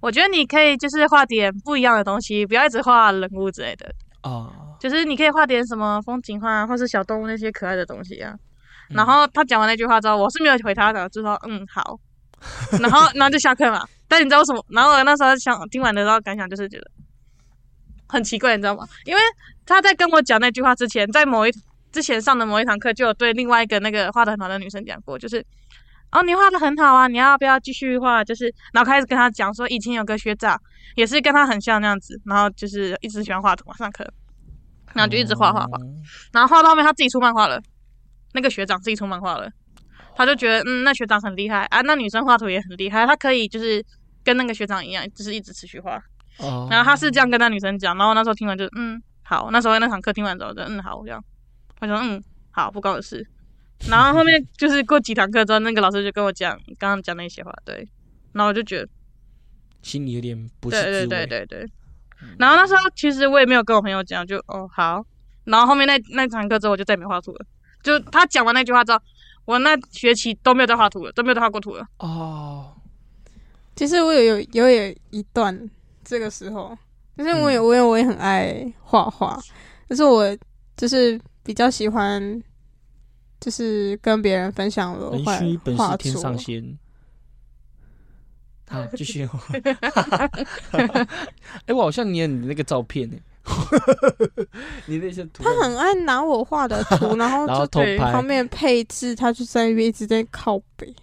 [0.00, 3.92] 我觉得你可以就是画点不一样的东西，不要一直画人物之类的，
[4.22, 8.32] 哦，就是你可以画点什么风景画啊，或是小动物那些可爱的东西啊。
[8.32, 8.38] 嗯
[8.96, 11.98] 然后他讲完那句话之后，我是没有回他的，就说嗯好，
[12.80, 13.86] 然后然后就下课嘛。
[14.08, 14.64] 但你知道为什么？
[14.70, 16.90] 然后我那时候想听完的时候感想就是觉得
[18.06, 18.88] 很奇怪，你知道吗？
[19.04, 19.20] 因为
[19.66, 21.50] 他在跟我讲那句话之前，在某一
[21.92, 25.44] 之前上的某一堂课就有对另外一个那个画的很好的女生讲过，就是
[26.12, 28.24] 哦你画的很好啊，你要不要继续画？
[28.24, 30.60] 就是然后开始跟他讲说，以前有个学长
[30.94, 34.04] 也是跟他很像那样子，然后就是一直喜欢画图嘛，上课，
[34.94, 35.76] 然后就一直画画画。
[35.76, 35.80] 哦
[36.32, 37.60] 然后画到后面他自己出漫画了，
[38.32, 39.50] 那个学长自己出漫画了，
[40.16, 43.84] 他就觉得嗯，那学长很厉害啊，那女生画图也很厉害，他可以就是
[44.24, 46.02] 跟那个学长一样，就是一直持续画。
[46.38, 51.22] 哦，然后他是这样跟那女生讲，然后那时候听完就嗯好，那时候那堂课听完之后就嗯好这样，
[51.80, 53.26] 我说嗯好不关我的事。
[53.88, 57.88] 然后后面就是过几堂课之后，那个老师就跟我讲刚刚讲那些话，对，
[58.32, 58.88] 然后我就觉得
[59.82, 61.26] 心里有点不是对对滋味。
[61.26, 61.70] 对对对。
[62.36, 65.04] 然后那时候其实我也没有跟我朋友讲，就哦好。
[65.44, 67.46] 然后后面那那堂课之后，我就再也没画图了。
[67.82, 69.00] 就他讲完那句话之后，
[69.44, 71.86] 我那学期都没有再画图了，都没有再画过图了。
[71.98, 72.74] 哦，
[73.76, 75.70] 其实我有有有有一段
[76.04, 76.76] 这个时候，
[77.16, 79.40] 就是我也我也我也很爱画画，
[79.86, 80.36] 但是我
[80.76, 82.42] 就是比较喜欢，
[83.40, 86.78] 就是跟别人分享我画人须本画是天作上仙。
[88.68, 89.26] 好，继续。
[91.66, 93.16] 哎、我好像你有你那个照片呢，
[94.86, 100.94] 你那些图，他很爱拿我画的图，然后就偷对拍旁，边配置，他就在那边一直在靠背。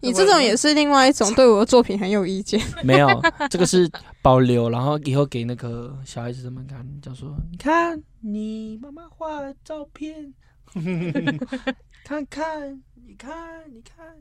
[0.00, 2.62] 你这种也是另外一种对我的作品很有意见。
[2.84, 3.08] 没有，
[3.50, 3.90] 这个是
[4.22, 10.32] 保留，然后以后给那个小孩子他们看，就说你看你妈妈画的照片，
[12.04, 14.16] 看看，你看，你看。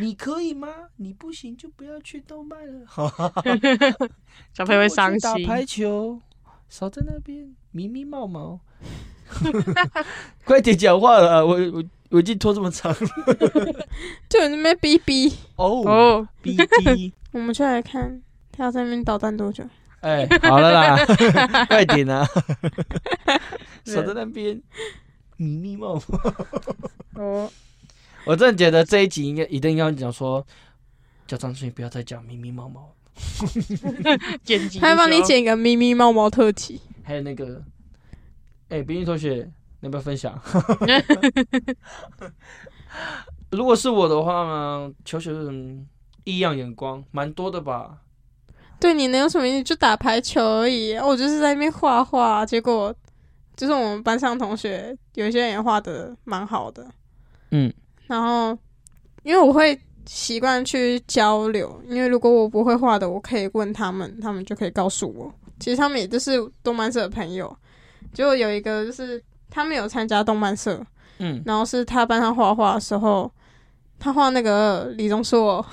[0.00, 0.68] 你可以吗？
[0.96, 2.84] 你不行就不要去动漫了。
[4.52, 5.54] 小朋友会伤跟我去打。
[5.54, 6.20] 排球，
[6.68, 8.58] 少在那边迷迷毛毛。
[10.44, 12.98] 快点讲话了啊，我我我已经拖这么长了。
[14.28, 15.32] 就有那边逼逼。
[15.54, 18.20] 哦哦，逼逼我们就来看
[18.50, 19.64] 他要在那边捣蛋多久。
[20.00, 21.06] 哎，好了啦，
[21.66, 22.26] 快点啊！
[23.84, 24.60] 守在那边
[25.36, 26.02] 迷迷毛毛。
[27.22, 27.50] 哦，
[28.24, 30.44] 我真的觉得这一集应该一定要讲说，
[31.26, 32.94] 叫张顺宇不要再讲咪咪猫猫。
[34.44, 35.22] 剪辑，他会帮你。
[35.22, 36.80] 剪一个咪咪猫猫特辑。
[37.02, 37.62] 还有那个，
[38.68, 40.38] 哎，冰玉同学，你要不要分享？
[43.50, 45.86] 如果是我的话呢，求求嗯
[46.24, 48.02] 异样眼光，蛮多的吧。
[48.78, 49.64] 对你能有什么意思？
[49.64, 50.94] 就打排球而已。
[50.96, 52.94] 我就是在那边画画，结果
[53.56, 56.86] 就是我们班上同学有些人也画的蛮好的。
[57.50, 57.72] 嗯，
[58.06, 58.56] 然后
[59.22, 65.32] 因为我会习惯去交流，因为如果我不会画的，我可以问他们，他们就可以告诉我。
[65.58, 67.56] 其实他们也就是动漫社的朋友。
[68.12, 70.84] 结果有一个就是他们有参加动漫社，
[71.18, 73.30] 嗯，然后是他班上画画的时候，
[73.98, 75.64] 他画那个李钟硕，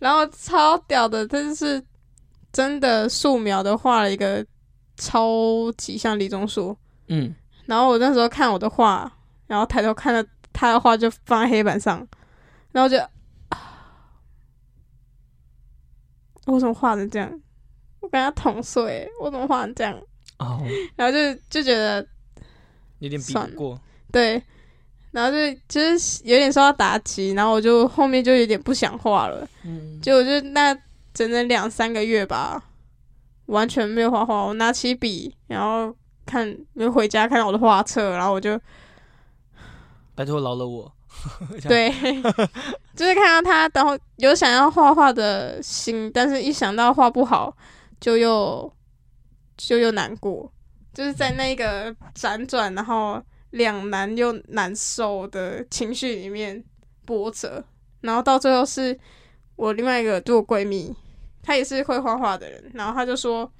[0.00, 1.80] 然后超屌的，他就是
[2.52, 4.44] 真的素描的画了一个
[4.96, 6.76] 超级像李钟硕。
[7.06, 7.32] 嗯，
[7.66, 9.10] 然后我那时候看我的画，
[9.46, 12.04] 然后抬头看到他的画就放在黑板上，
[12.72, 12.98] 然后就，
[13.50, 14.18] 啊
[16.46, 17.40] 我怎么画成这样？
[18.00, 19.96] 我跟他同岁，我怎么画成这样？
[20.38, 20.60] 哦，
[20.96, 22.04] 然后就就觉得
[23.00, 23.80] 有点比不过。
[24.10, 24.42] 对，
[25.12, 25.36] 然后就
[25.68, 30.72] 就是有点受到打击，然后我就后面就有点不想画了，嗯，就我就那
[31.12, 32.62] 整整两三个月吧，
[33.46, 34.46] 完全没有画画。
[34.46, 35.94] 我拿起笔，然后
[36.24, 38.60] 看，就回家看到我的画册，然后我就
[40.14, 40.92] 拜托饶了我。
[41.68, 41.90] 对，
[42.94, 47.54] 就是看到他，然后有想要画画的心，但是一想到画不好，
[48.00, 48.72] 就又
[49.56, 50.50] 就又难过，
[50.94, 53.20] 就是在那个辗转，然后
[53.50, 56.64] 两难又难受的情绪里面
[57.04, 57.64] 波折，
[58.00, 58.98] 然后到最后是
[59.56, 60.94] 我另外一个就我闺蜜，
[61.42, 63.50] 她也是会画画的人，然后她就说。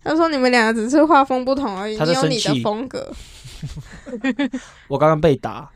[0.00, 3.12] 她说：“你们两个只是画风不同而已，你有你的风格。
[4.88, 5.70] 我刚刚被打，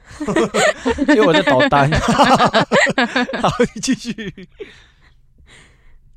[1.08, 1.90] 因为我在捣蛋。
[3.42, 4.48] 好，你继续。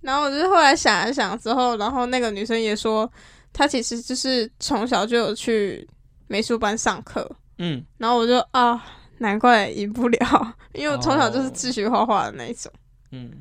[0.02, 3.12] 然后我就是后来想一想之后，然后那个女生也说，
[3.56, 5.88] 她其实就是从小就有去
[6.28, 7.26] 美术班上课。
[7.58, 8.86] 嗯，然后我就啊，
[9.20, 12.70] 难怪赢不了，因为我从小就是哦自学画画的那一种。
[13.12, 13.32] 嗯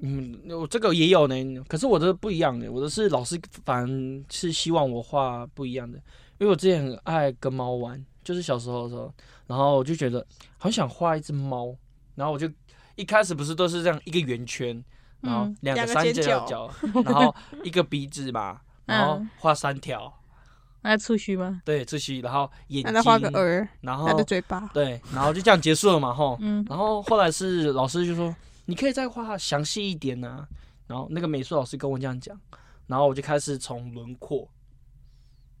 [0.00, 5.96] 嗯，我这个也有呢，可是我的不一样的，我的是老师反而是希望我画不一样的，
[6.38, 9.14] 因为我之前很爱跟猫玩，就是小时候的时候，
[9.46, 10.26] 然后我就觉得
[10.58, 11.72] 好想画一只猫，
[12.16, 12.50] 然后我就
[12.96, 14.84] 一开始不是都是这样一个圆圈，
[15.20, 16.68] 然后嗯两个三角角，
[17.04, 20.12] 然后一个鼻子嘛，然后嗯画三条，
[20.82, 21.62] 那触须吗？
[21.64, 24.68] 对，触须，然后眼睛，让她画个耳，然后嘴巴。
[24.74, 26.36] 对，然后就这样结束了嘛，吼。
[26.40, 28.34] 嗯，然后后来是老师就说，
[28.66, 30.46] 你可以再画详细一点啊、
[30.86, 32.38] 然后那个美术老师跟我这样讲，
[32.86, 34.48] 然后我就开始从轮廓，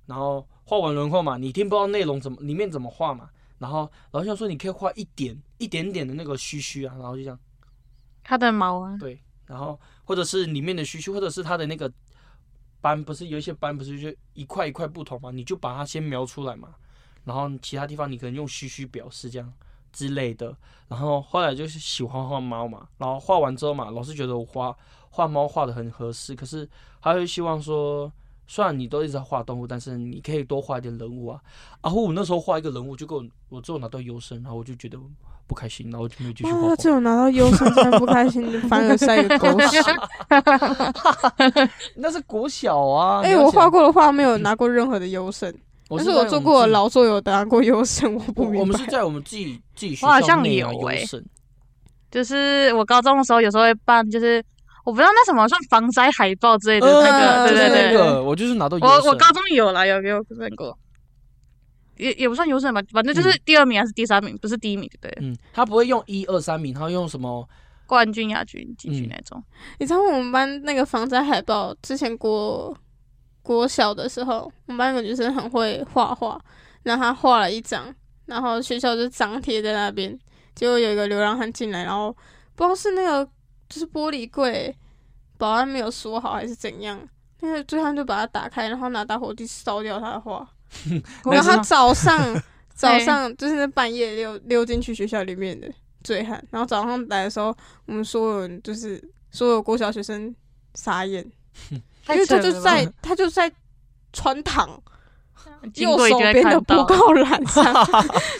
[0.06, 3.30] 然后画完轮廓嘛，你一定不知道内容怎么里面怎么画嘛。
[3.56, 7.38] 然后老师就说你可以画一点一点点的那个须须啊，然后就这样，
[8.22, 11.90] 它的毛啊，对，然后或者是里面的须须，或者是它的那个
[12.84, 16.68] 斑，不是有一些斑不是就一块一块不同嘛，你就把它先描出来嘛，
[17.24, 19.50] 然后其他地方你可能用虚虚表示这样
[19.90, 20.54] 之类的。
[20.86, 24.76] 然后后来就是喜欢画猫嘛，然后画完之后嘛，老师觉得我画
[25.08, 26.68] 画猫画的很合适，可是
[27.00, 28.12] 他会希望说，
[28.46, 31.40] 虽然你都一直在画动物，但是你可以多画一点人物啊。
[31.82, 34.98] 然后我那时候画一个人物，就给我我只有拿到优胜，然后我就觉得
[35.46, 36.76] 不开心，然后我就没有继续画哇，画。
[36.76, 39.76] 这种拿到优胜真的不开心，反而塞个狗屎。
[41.96, 45.52] 那是国小啊，哎、我画，过的画没有拿过任何的优胜，
[45.88, 48.86] 但是我做过的劳作有拿过优胜，我不明白我我们是。
[48.86, 51.24] 在我们自己自己学我好像校内啊有欸优胜，
[52.10, 54.42] 就是我高中的时候有时候会办，就是
[54.84, 57.92] 我不知道那什么算防灾海报之类的那个，对对对。
[57.92, 58.76] 那个，我就是拿到。
[58.80, 60.78] 我我高中有啦，有给我认过，
[61.96, 67.48] 也也不算优胜吧，反正就是第二名还是第三名，不是第一名，对，嗯，他不会用一二三名，他会用什么？
[67.86, 69.44] 冠军、亚军、季军嗯那种。
[69.78, 72.74] 你知道我们班那个防灾海报，之前国
[73.42, 76.40] 国小的时候，我们班有个女生很会画画，
[76.82, 80.18] 然后她画了一张，然后学校就张贴在那边，
[80.54, 82.10] 结果有一个流浪汉进来，然后
[82.54, 83.30] 不知道是那个
[83.68, 84.74] 就是玻璃柜
[85.38, 87.00] 保安没有锁好还是怎样，
[87.40, 90.48] 那个醉汉就把它打开，然后拿打火机烧掉他的画，
[91.30, 92.20] 然后他早上
[92.74, 95.70] 早上就是那半夜溜溜进去学校里面的
[96.02, 97.54] 醉汉，然后早上来的时候，
[97.86, 100.34] 我们所有人就是所有国小学生
[100.74, 101.24] 傻眼，
[101.70, 103.50] 因为他就在他就在
[104.12, 104.68] 穿堂
[105.76, 107.64] 右手边的布告栏上，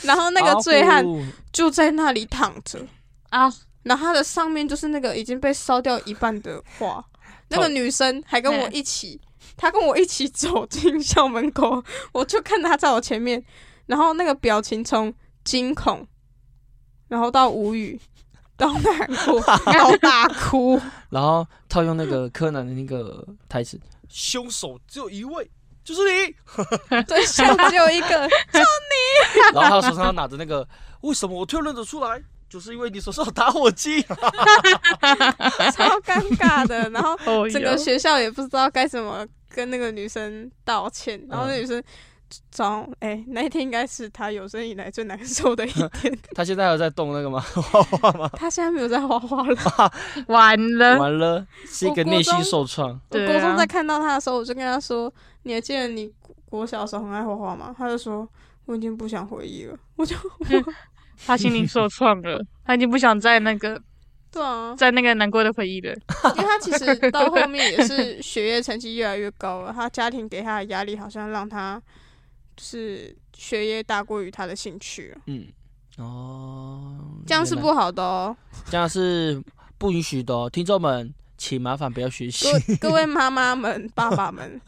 [0.02, 1.04] 然后那个醉汉
[1.52, 2.84] 就在那里躺着，
[3.30, 3.52] 啊，
[3.84, 7.04] 然后他的上面就是那个已经被烧掉一半的画，
[7.48, 9.20] 那个女生还跟我一起，
[9.56, 11.82] 她跟我一起走进校门口，
[12.12, 13.42] 我就看她在我前面，
[13.86, 15.12] 然后那个表情从
[15.44, 16.06] 惊恐，
[17.08, 18.00] 然后到无语，
[18.56, 20.80] 到难过，到大哭，
[21.10, 23.78] 然后套用那个柯南的那个台词
[24.08, 25.50] ：“凶手只有一位，
[25.84, 26.34] 就是你。
[27.02, 29.52] 对，就只有一个，”就你。
[29.52, 30.66] 然后他手上拿着那个，
[31.02, 32.22] 为什么我突然认得出来？
[32.54, 34.00] 就是因为你手上有打火机。
[35.74, 41.82] 超尴尬的， 然后哦整个学校也不知道该怎么跟那个女生道歉，然后那女生
[42.52, 46.16] 早哎、那一天应该是她有生以来最难受的一天。
[46.32, 47.40] 她现在有在动那个吗？
[47.40, 48.30] 画画吗？
[48.34, 49.92] 她现在没有在画画了。
[50.28, 52.88] 完了，完了，是一个内心受创。
[52.90, 56.08] 我对啊国中在看到她的时候，我就跟她说：“你还记得你
[56.48, 58.28] 国小的时候很爱画画吗？”她就说
[58.66, 60.16] ：“我已经不想回忆了。”我就
[61.26, 63.80] 他心灵受创了， 他已经不想在那个
[64.30, 65.92] 对啊，在那个难过的回忆了。
[66.36, 71.80] 因为他其实 到后面也是学业成绩越来越高了，他家庭给他的压力好像让他
[72.56, 75.46] 就是学业大过于他的兴趣了，嗯，
[75.98, 78.36] 哦，这样是不好的哦。
[78.66, 79.42] 这样是
[79.78, 82.46] 不允许的、哦，听众们，请麻烦不要学习。
[82.78, 84.60] 各各位妈妈们、爸爸们，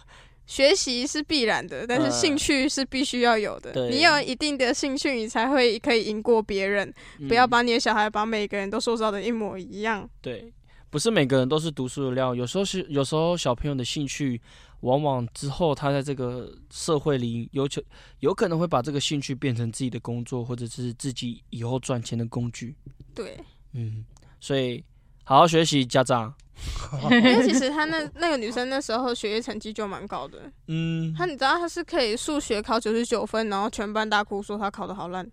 [0.47, 3.73] 学习是必然的，但是呃兴趣是必须要有的。
[3.73, 6.89] 对你有一定的兴趣，你才会可以赢过别人。
[7.19, 10.09] 嗯不要把你的小孩把每个人都塑造的一模一样。
[10.21, 10.53] 对，
[10.89, 14.41] 不是每个人都是读书的料，有时候是有时候小朋友的兴趣，
[14.81, 17.83] 往往之后他在这个社会里有可
[18.21, 22.75] 有可能会把这个兴趣变成自己的工作，或者是自己以后赚钱的工具。
[23.15, 23.37] 对，
[23.73, 24.05] 嗯，
[24.41, 24.85] 所以
[25.27, 26.33] 好好学习，家长。
[27.11, 35.29] 因为其实她那那个女生那时候学业成绩就蛮高的，嗯，她你知道她是可以数学考九十九分，然后全班大哭说她考的好烂。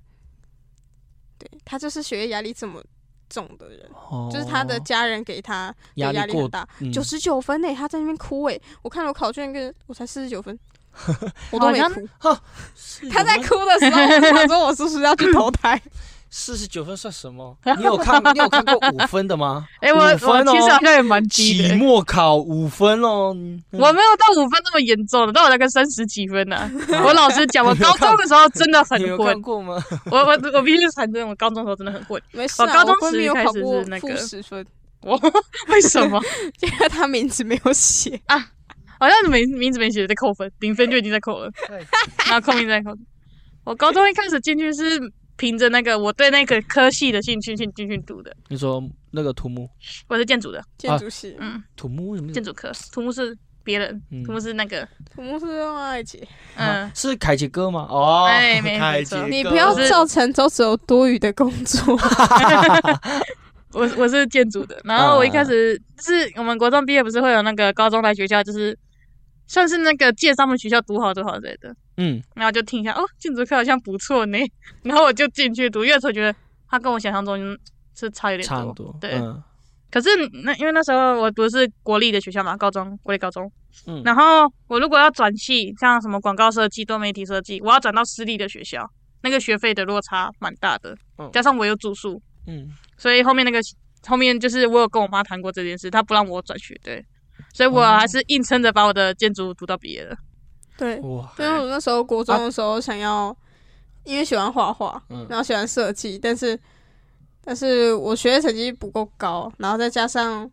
[1.38, 2.84] 对她就是学业压力这么
[3.30, 3.89] 重的人，
[4.32, 10.58] 就是她的家人给她压力很大，嗯九十九分呢、她在那边哭哎、我看了我考卷跟我才四十九分，
[11.52, 12.36] 我都没哭。
[12.76, 15.82] 是她在哭的时候，我想说我是不是要去投胎？
[16.36, 17.56] 四十九分算什么？
[17.78, 19.68] 你有看 你有看过五分的吗？
[19.82, 23.32] 哎、我我五分其实好哦，像也蛮低的、期末考五分哦。
[23.36, 26.68] 嗯我没有到五分那么严重的，但我大概三十几分呢、
[27.06, 29.76] 我老实讲， 我高中的时候真的很你有看混，过吗？
[30.10, 32.20] 我我我必须承认，我高中的时候真的很混。
[32.32, 34.66] 没事、啊，我高中时开始考过那个十分，
[35.06, 35.16] 我
[35.68, 36.20] 为什么？
[36.62, 38.44] 因为他名字没有写啊。
[39.00, 41.52] 好像名名字没写在扣分，零分就已经在扣了，
[42.26, 42.90] 然后扣名在扣。
[43.66, 45.00] 我高中一开始进去是
[45.44, 48.82] 凭着那个我对那个科系的兴趣进进去读的，你说
[49.12, 49.68] 那个土木，
[50.08, 54.24] 我是建筑的，建筑系，嗯，土木为什么建筑科，土木是别人，嗯。
[54.24, 56.26] 土木是那个，土木是另外一节。
[56.56, 57.86] 嗯，是凯奇哥吗？
[57.89, 59.20] 哦，哎没凯没错。
[59.20, 62.00] 哥，你不要造成周子有多余的工作。
[63.74, 68.78] 我我是建筑的，然后我一开始就是我们国中毕业不是会有那个高中来学校，就是
[69.54, 74.38] 算是那个介绍他们学校读好多好之类的，嗯，然后就听一下哦，建筑课好像不错呢，
[74.82, 76.36] 然后我就进去读，因为我觉得
[76.68, 77.38] 他跟我想象中
[77.95, 78.97] 是差有点差不多。
[78.99, 79.43] 对，嗯。
[79.91, 80.10] 可是
[80.43, 83.51] 那因为那时候我读的是国立的学校嘛，高中国立高中，
[83.86, 84.01] 嗯。
[84.04, 88.89] 然后我如果要转系，像什么广告设计、多媒体设计，我要转到私立的学校，
[89.22, 91.30] 那个学费的落差蛮大的，嗯。
[91.32, 93.60] 加上我有住宿，嗯，所以后面那个
[94.08, 97.06] 后面就是我有跟我妈谈过这件事，她不让我转学，对，
[97.54, 100.18] 所以我还是硬撑着把我的建筑读到毕业了。
[100.76, 103.34] 对，哇，因为我那时候国中的时候想要，
[104.04, 105.26] 因为喜欢画画，嗯。
[105.30, 106.60] 然后喜欢设计，但是
[107.43, 110.49] 但是我学业成绩不够高，然后再加上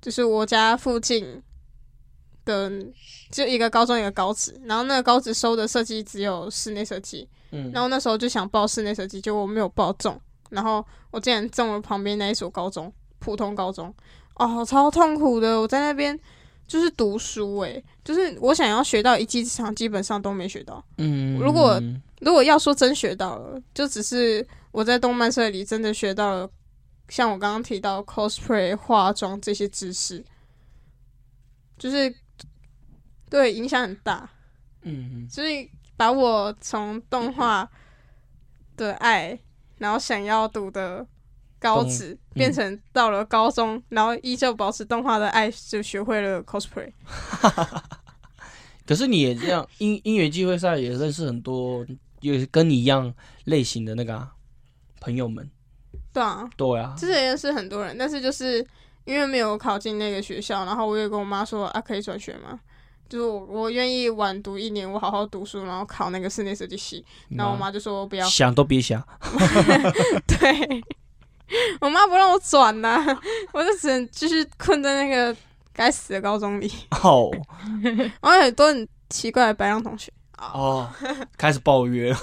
[0.00, 1.42] 就是我家附近
[2.46, 2.72] 的
[3.30, 13.94] 就一个高中一个高职，然后那个高职收的设计只有室内设计，嗯，然后那时候就想报室内设计，结果我没有报中，然后我竟然中了旁边那一所高中，普通高中，
[14.40, 16.18] 哦，超痛苦的，我在那边
[16.66, 20.82] 就是读书诶、就是我想要学到一技之长，基本上都没学到。
[20.96, 21.78] 嗯，如果
[22.20, 26.50] 如果要说真学到了，就只是我在动漫社里真的学到了，
[27.10, 30.24] 像我刚刚提到 cosplay、化妆这些知识，
[31.76, 32.14] 就是
[33.28, 34.30] 对影响很大。
[34.82, 37.70] 嗯，所以把我从动画
[38.74, 39.38] 的爱，
[39.76, 41.06] 然后想要读的
[41.60, 46.90] 高职，变成到了高中，然后依旧保持动画的爱，就学会了 cosplay。
[48.86, 51.86] 可是你也这样，音音乐机会上也认识很多，
[52.22, 54.32] 也跟你一样类型的那个、啊、
[55.00, 55.48] 朋友们。
[56.12, 58.66] 对啊，对啊，之前认识很多人，但是就是
[59.04, 62.58] 因为没有考进那个学校，然后我也跟我妈说啊，可以转学吗？
[63.08, 67.04] 就是我我愿意晚读一年，我好好读书，然后考那个室内设计系。
[67.30, 69.04] 然后我妈就说不要，想都别想。
[70.26, 70.82] 对，
[71.80, 73.04] 我妈不让我转呐、
[73.52, 75.34] 我就只能继续困在那个
[75.72, 76.70] 该死的高中里。
[77.02, 77.30] 哦
[78.20, 80.88] 然后有很多很奇怪的白羊同学，哦，
[81.36, 82.14] 开始抱怨。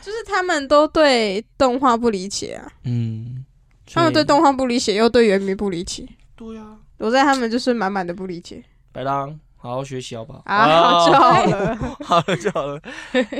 [0.00, 3.44] 就是他们都对动画不理解啊，嗯，
[3.92, 10.40] 他们对动画不理解，又对原名不理解，对啊，我在他们就是满满的不理解白狼，好好学习好不好？
[10.46, 11.76] 啊，就好了。
[12.02, 12.80] 好了就好了。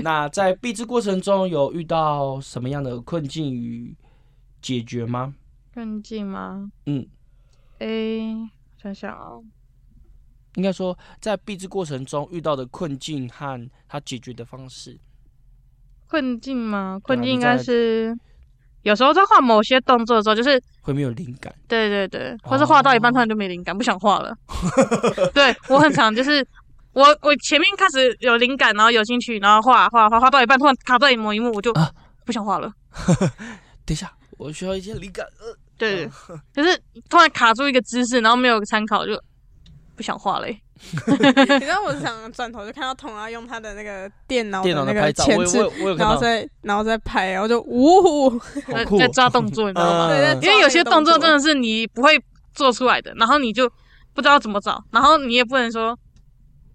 [0.02, 3.94] 那在毕制过程中有遇到什么样的困境与
[4.60, 5.34] 解决吗？
[5.74, 6.70] 困境吗？
[6.86, 7.06] 嗯，
[7.78, 8.34] 诶、
[8.82, 9.42] 想想哦，
[10.54, 14.98] 应该说在闭制过程中遇到的困境和他解决的方式。
[16.08, 16.98] 困境吗？
[17.02, 18.16] 困境应该是
[18.82, 24.34] 有时候在画某些动作的时候，就是会没有灵感，对对对，或是画到一半突然就没灵感，不想画了。
[25.34, 26.44] 对我很常就是
[26.94, 31.90] 我我前面开始有灵感，然后有兴趣，然后画画画画到一半突然卡在某一幕，我就啊
[32.24, 32.72] 不想画了。
[33.84, 35.26] 等一下，我需要一些灵感。
[35.38, 36.06] 呃，对，
[36.54, 36.80] 对就是
[37.10, 39.20] 突然卡住一个姿势，然后没有参考，就
[39.94, 40.58] 不想画嘞。
[40.78, 48.38] 你知道我想转头就看到童啊用他的那个电脑电脑那个的拍照，我有我前置，然后再然后再拍，然后就呜，好
[48.86, 48.94] 酷。
[48.94, 50.08] 哦在在抓动作，你知道吗？
[50.08, 52.16] 对，因为有些动作真的的是你不会
[52.54, 53.68] 做出来的，然后你就
[54.14, 55.98] 不知道怎么找，然后你也不能说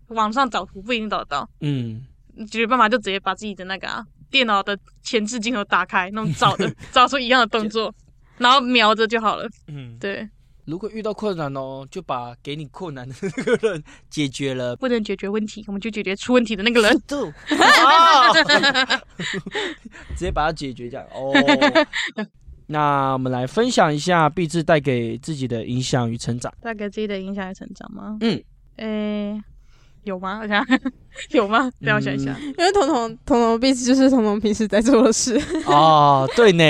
[0.10, 2.06] 网上找图不一定找得到，嗯，
[2.36, 7.94] 你解决办法就直接把自己的那个、啊、电脑的前置镜头打开，那种找的 找出一样的动作。
[8.40, 9.48] 然后瞄着就好了。
[9.68, 10.28] 嗯，对，
[10.66, 14.76] 如果遇到困难哦，就把给你困难的那个人解决了。
[14.76, 17.00] 不能解决问题，我们就解决出问题的那个人。
[17.08, 17.32] 度，
[17.62, 18.34] 啊
[20.18, 21.32] 直接把它解决掉哦。
[22.66, 26.52] 那我们来分享一下毕志带给自己的影响与成长。
[26.60, 28.18] 带给自己的影响与成长吗？
[28.22, 28.44] 嗯，
[28.78, 29.44] 诶、
[30.04, 30.38] 有吗？
[30.38, 30.66] 好像
[31.32, 31.72] 有吗？
[31.80, 32.38] 让我想一下。
[32.40, 35.40] 因为彤彤彤彤毕竟就是彤彤平时在做的事。
[35.66, 36.64] 哦，对呢。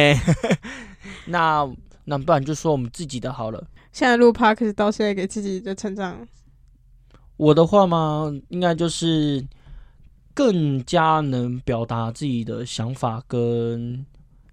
[1.27, 1.67] 那
[2.05, 3.65] 那不然就说我们自己的好了。
[3.91, 6.27] 现在录 podcast 到现在给自己的成长，
[7.37, 9.45] 我的话嘛，应该就是
[10.33, 14.05] 更加能表达自己的想法跟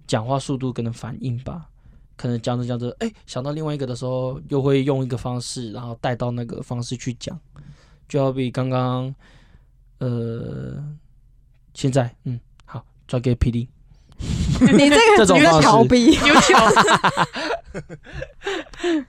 [0.05, 1.67] 讲话速度跟反应吧。
[2.15, 7.37] 可能讲着讲着，哎、想到另外一个的时候，又会用一个方式，然后带到那个方式去讲。
[8.11, 9.15] 就好比刚刚，
[9.99, 10.83] 呃，
[11.73, 13.69] 现在，嗯，好，转给 P D。
[14.59, 16.11] 你这个这种方式逃避。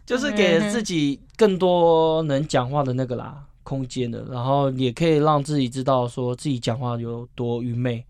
[0.06, 8.06] 就是给自己更多能讲话的那个啦空间的，然后也可以让自己知道说自己讲话有多愚昧，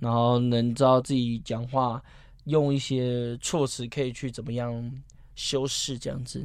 [0.00, 2.02] 然后能知道自己讲话
[2.46, 4.90] 用一些措辞可以去怎么样
[5.36, 6.44] 修饰这样子。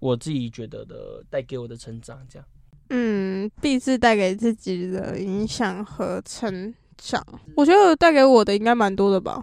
[0.00, 2.48] 我自己觉得的带给我的成长，这样
[2.94, 7.24] 嗯，毕志带给自己的影响和成长，
[7.56, 9.42] 我觉得带给我的应该蛮多的吧。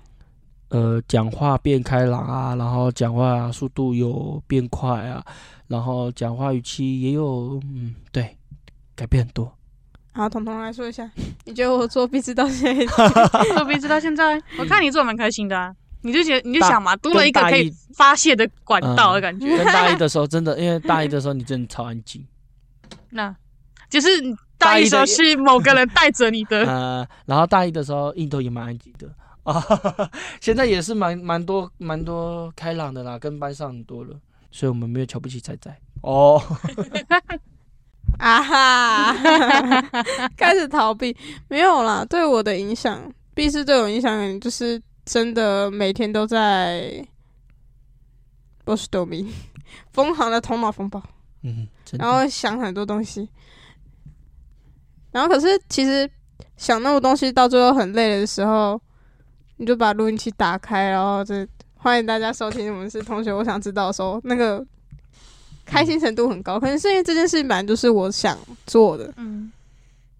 [0.70, 5.26] 呃，讲话变开朗啊，然后讲话速度有变快啊，
[5.68, 8.38] 然后讲话语气也有嗯，对，
[8.96, 9.52] 改变很多。
[10.12, 11.10] 好，彤彤来说一下，
[11.46, 12.86] 你觉得我做壁纸到现在，
[13.56, 15.74] 做壁纸到现在，我看你做得蛮开心的啊。
[16.02, 19.58] 你就觉得你就想嘛，多了一个可以发泄的管道的感觉。
[19.58, 22.26] 跟大一的时候，真的，因为大一的时候你真的超安静，
[23.12, 23.36] 那
[23.90, 24.08] 就是
[24.58, 29.10] 大一的时候是某个人带着你的， 呃，然后大一的时候印度也蛮安静的
[29.44, 29.64] 啊，
[30.42, 34.16] 现在也是蛮蛮多蛮多开朗的啦，跟班上很多了，
[34.52, 35.76] 所以我们没有瞧不起仔仔。
[36.02, 36.42] 哦，
[38.20, 39.14] 啊哈，
[40.38, 41.16] 开始逃避，
[41.48, 42.06] 没有啦。
[42.06, 43.02] 对我的影响，
[43.34, 47.06] 毕是对我影响就是真的每天都在
[48.66, 49.26] t o m i
[49.94, 51.02] 疯狂的头脑风暴。
[51.44, 53.28] 嗯，然后想很多东西，
[55.12, 56.10] 然后可是其实
[56.58, 58.82] 想那么多东西到最后很累的时候，
[59.58, 61.34] 你就把录音器打开，然后就
[61.76, 63.32] 欢迎大家收听我们是同学。
[63.32, 64.66] 我想知道的时候，那个
[65.66, 68.38] 开心程度很高，可能是因为这件事本来就是我想
[68.68, 69.50] 做的，嗯，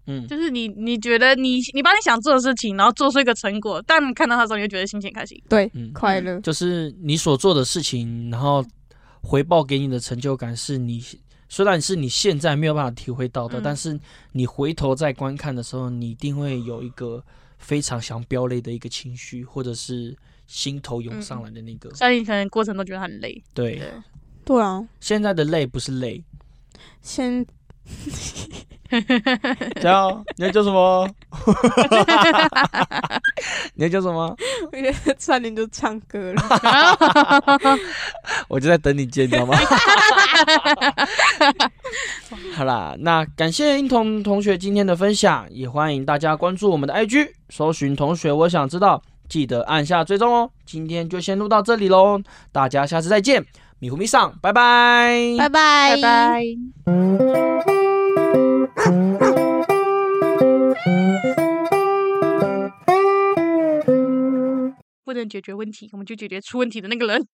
[0.06, 5.38] 嗯，就是你你觉得你你把你想做的事情，然后做出一个成果，但你看到它的时候，你就觉得心情开心。
[5.48, 6.40] 对，嗯快乐。
[6.40, 8.64] 就是你所做的事情，然后
[9.22, 11.04] 回报给你的成就感，是你
[11.48, 13.62] 虽然是你现在没有办法体会到的，嗯。
[13.62, 13.98] 但是
[14.32, 17.22] 你回头再观看的时候，你一定会有一个
[17.58, 20.16] 非常想飙泪的一个情绪，或者是
[20.46, 21.92] 心头涌上来的那个。
[21.94, 23.92] 虽然你可能过程都觉得很累，对，对，
[24.44, 26.22] 对啊，现在的累不是累，
[27.02, 27.44] 先
[29.80, 31.08] 加油你要叫什么？
[33.74, 34.36] 你要叫什么？
[34.72, 36.42] 我觉得差点就唱歌了。
[38.48, 39.56] 我就在等你接，你知道吗？
[42.54, 50.50] 好啦，那感谢英童同学今天的分享，也欢迎大家关注我们的 IG，搜寻“同学我想知道”，记得按下追踪哦。
[50.66, 52.20] 今天就先录到这里喽，
[52.52, 53.44] 大家下次再见，
[53.78, 56.44] 米糊迷上，拜拜，拜拜，拜拜。
[65.10, 67.26] 不能解决问题，我们就解决出问题的那个人。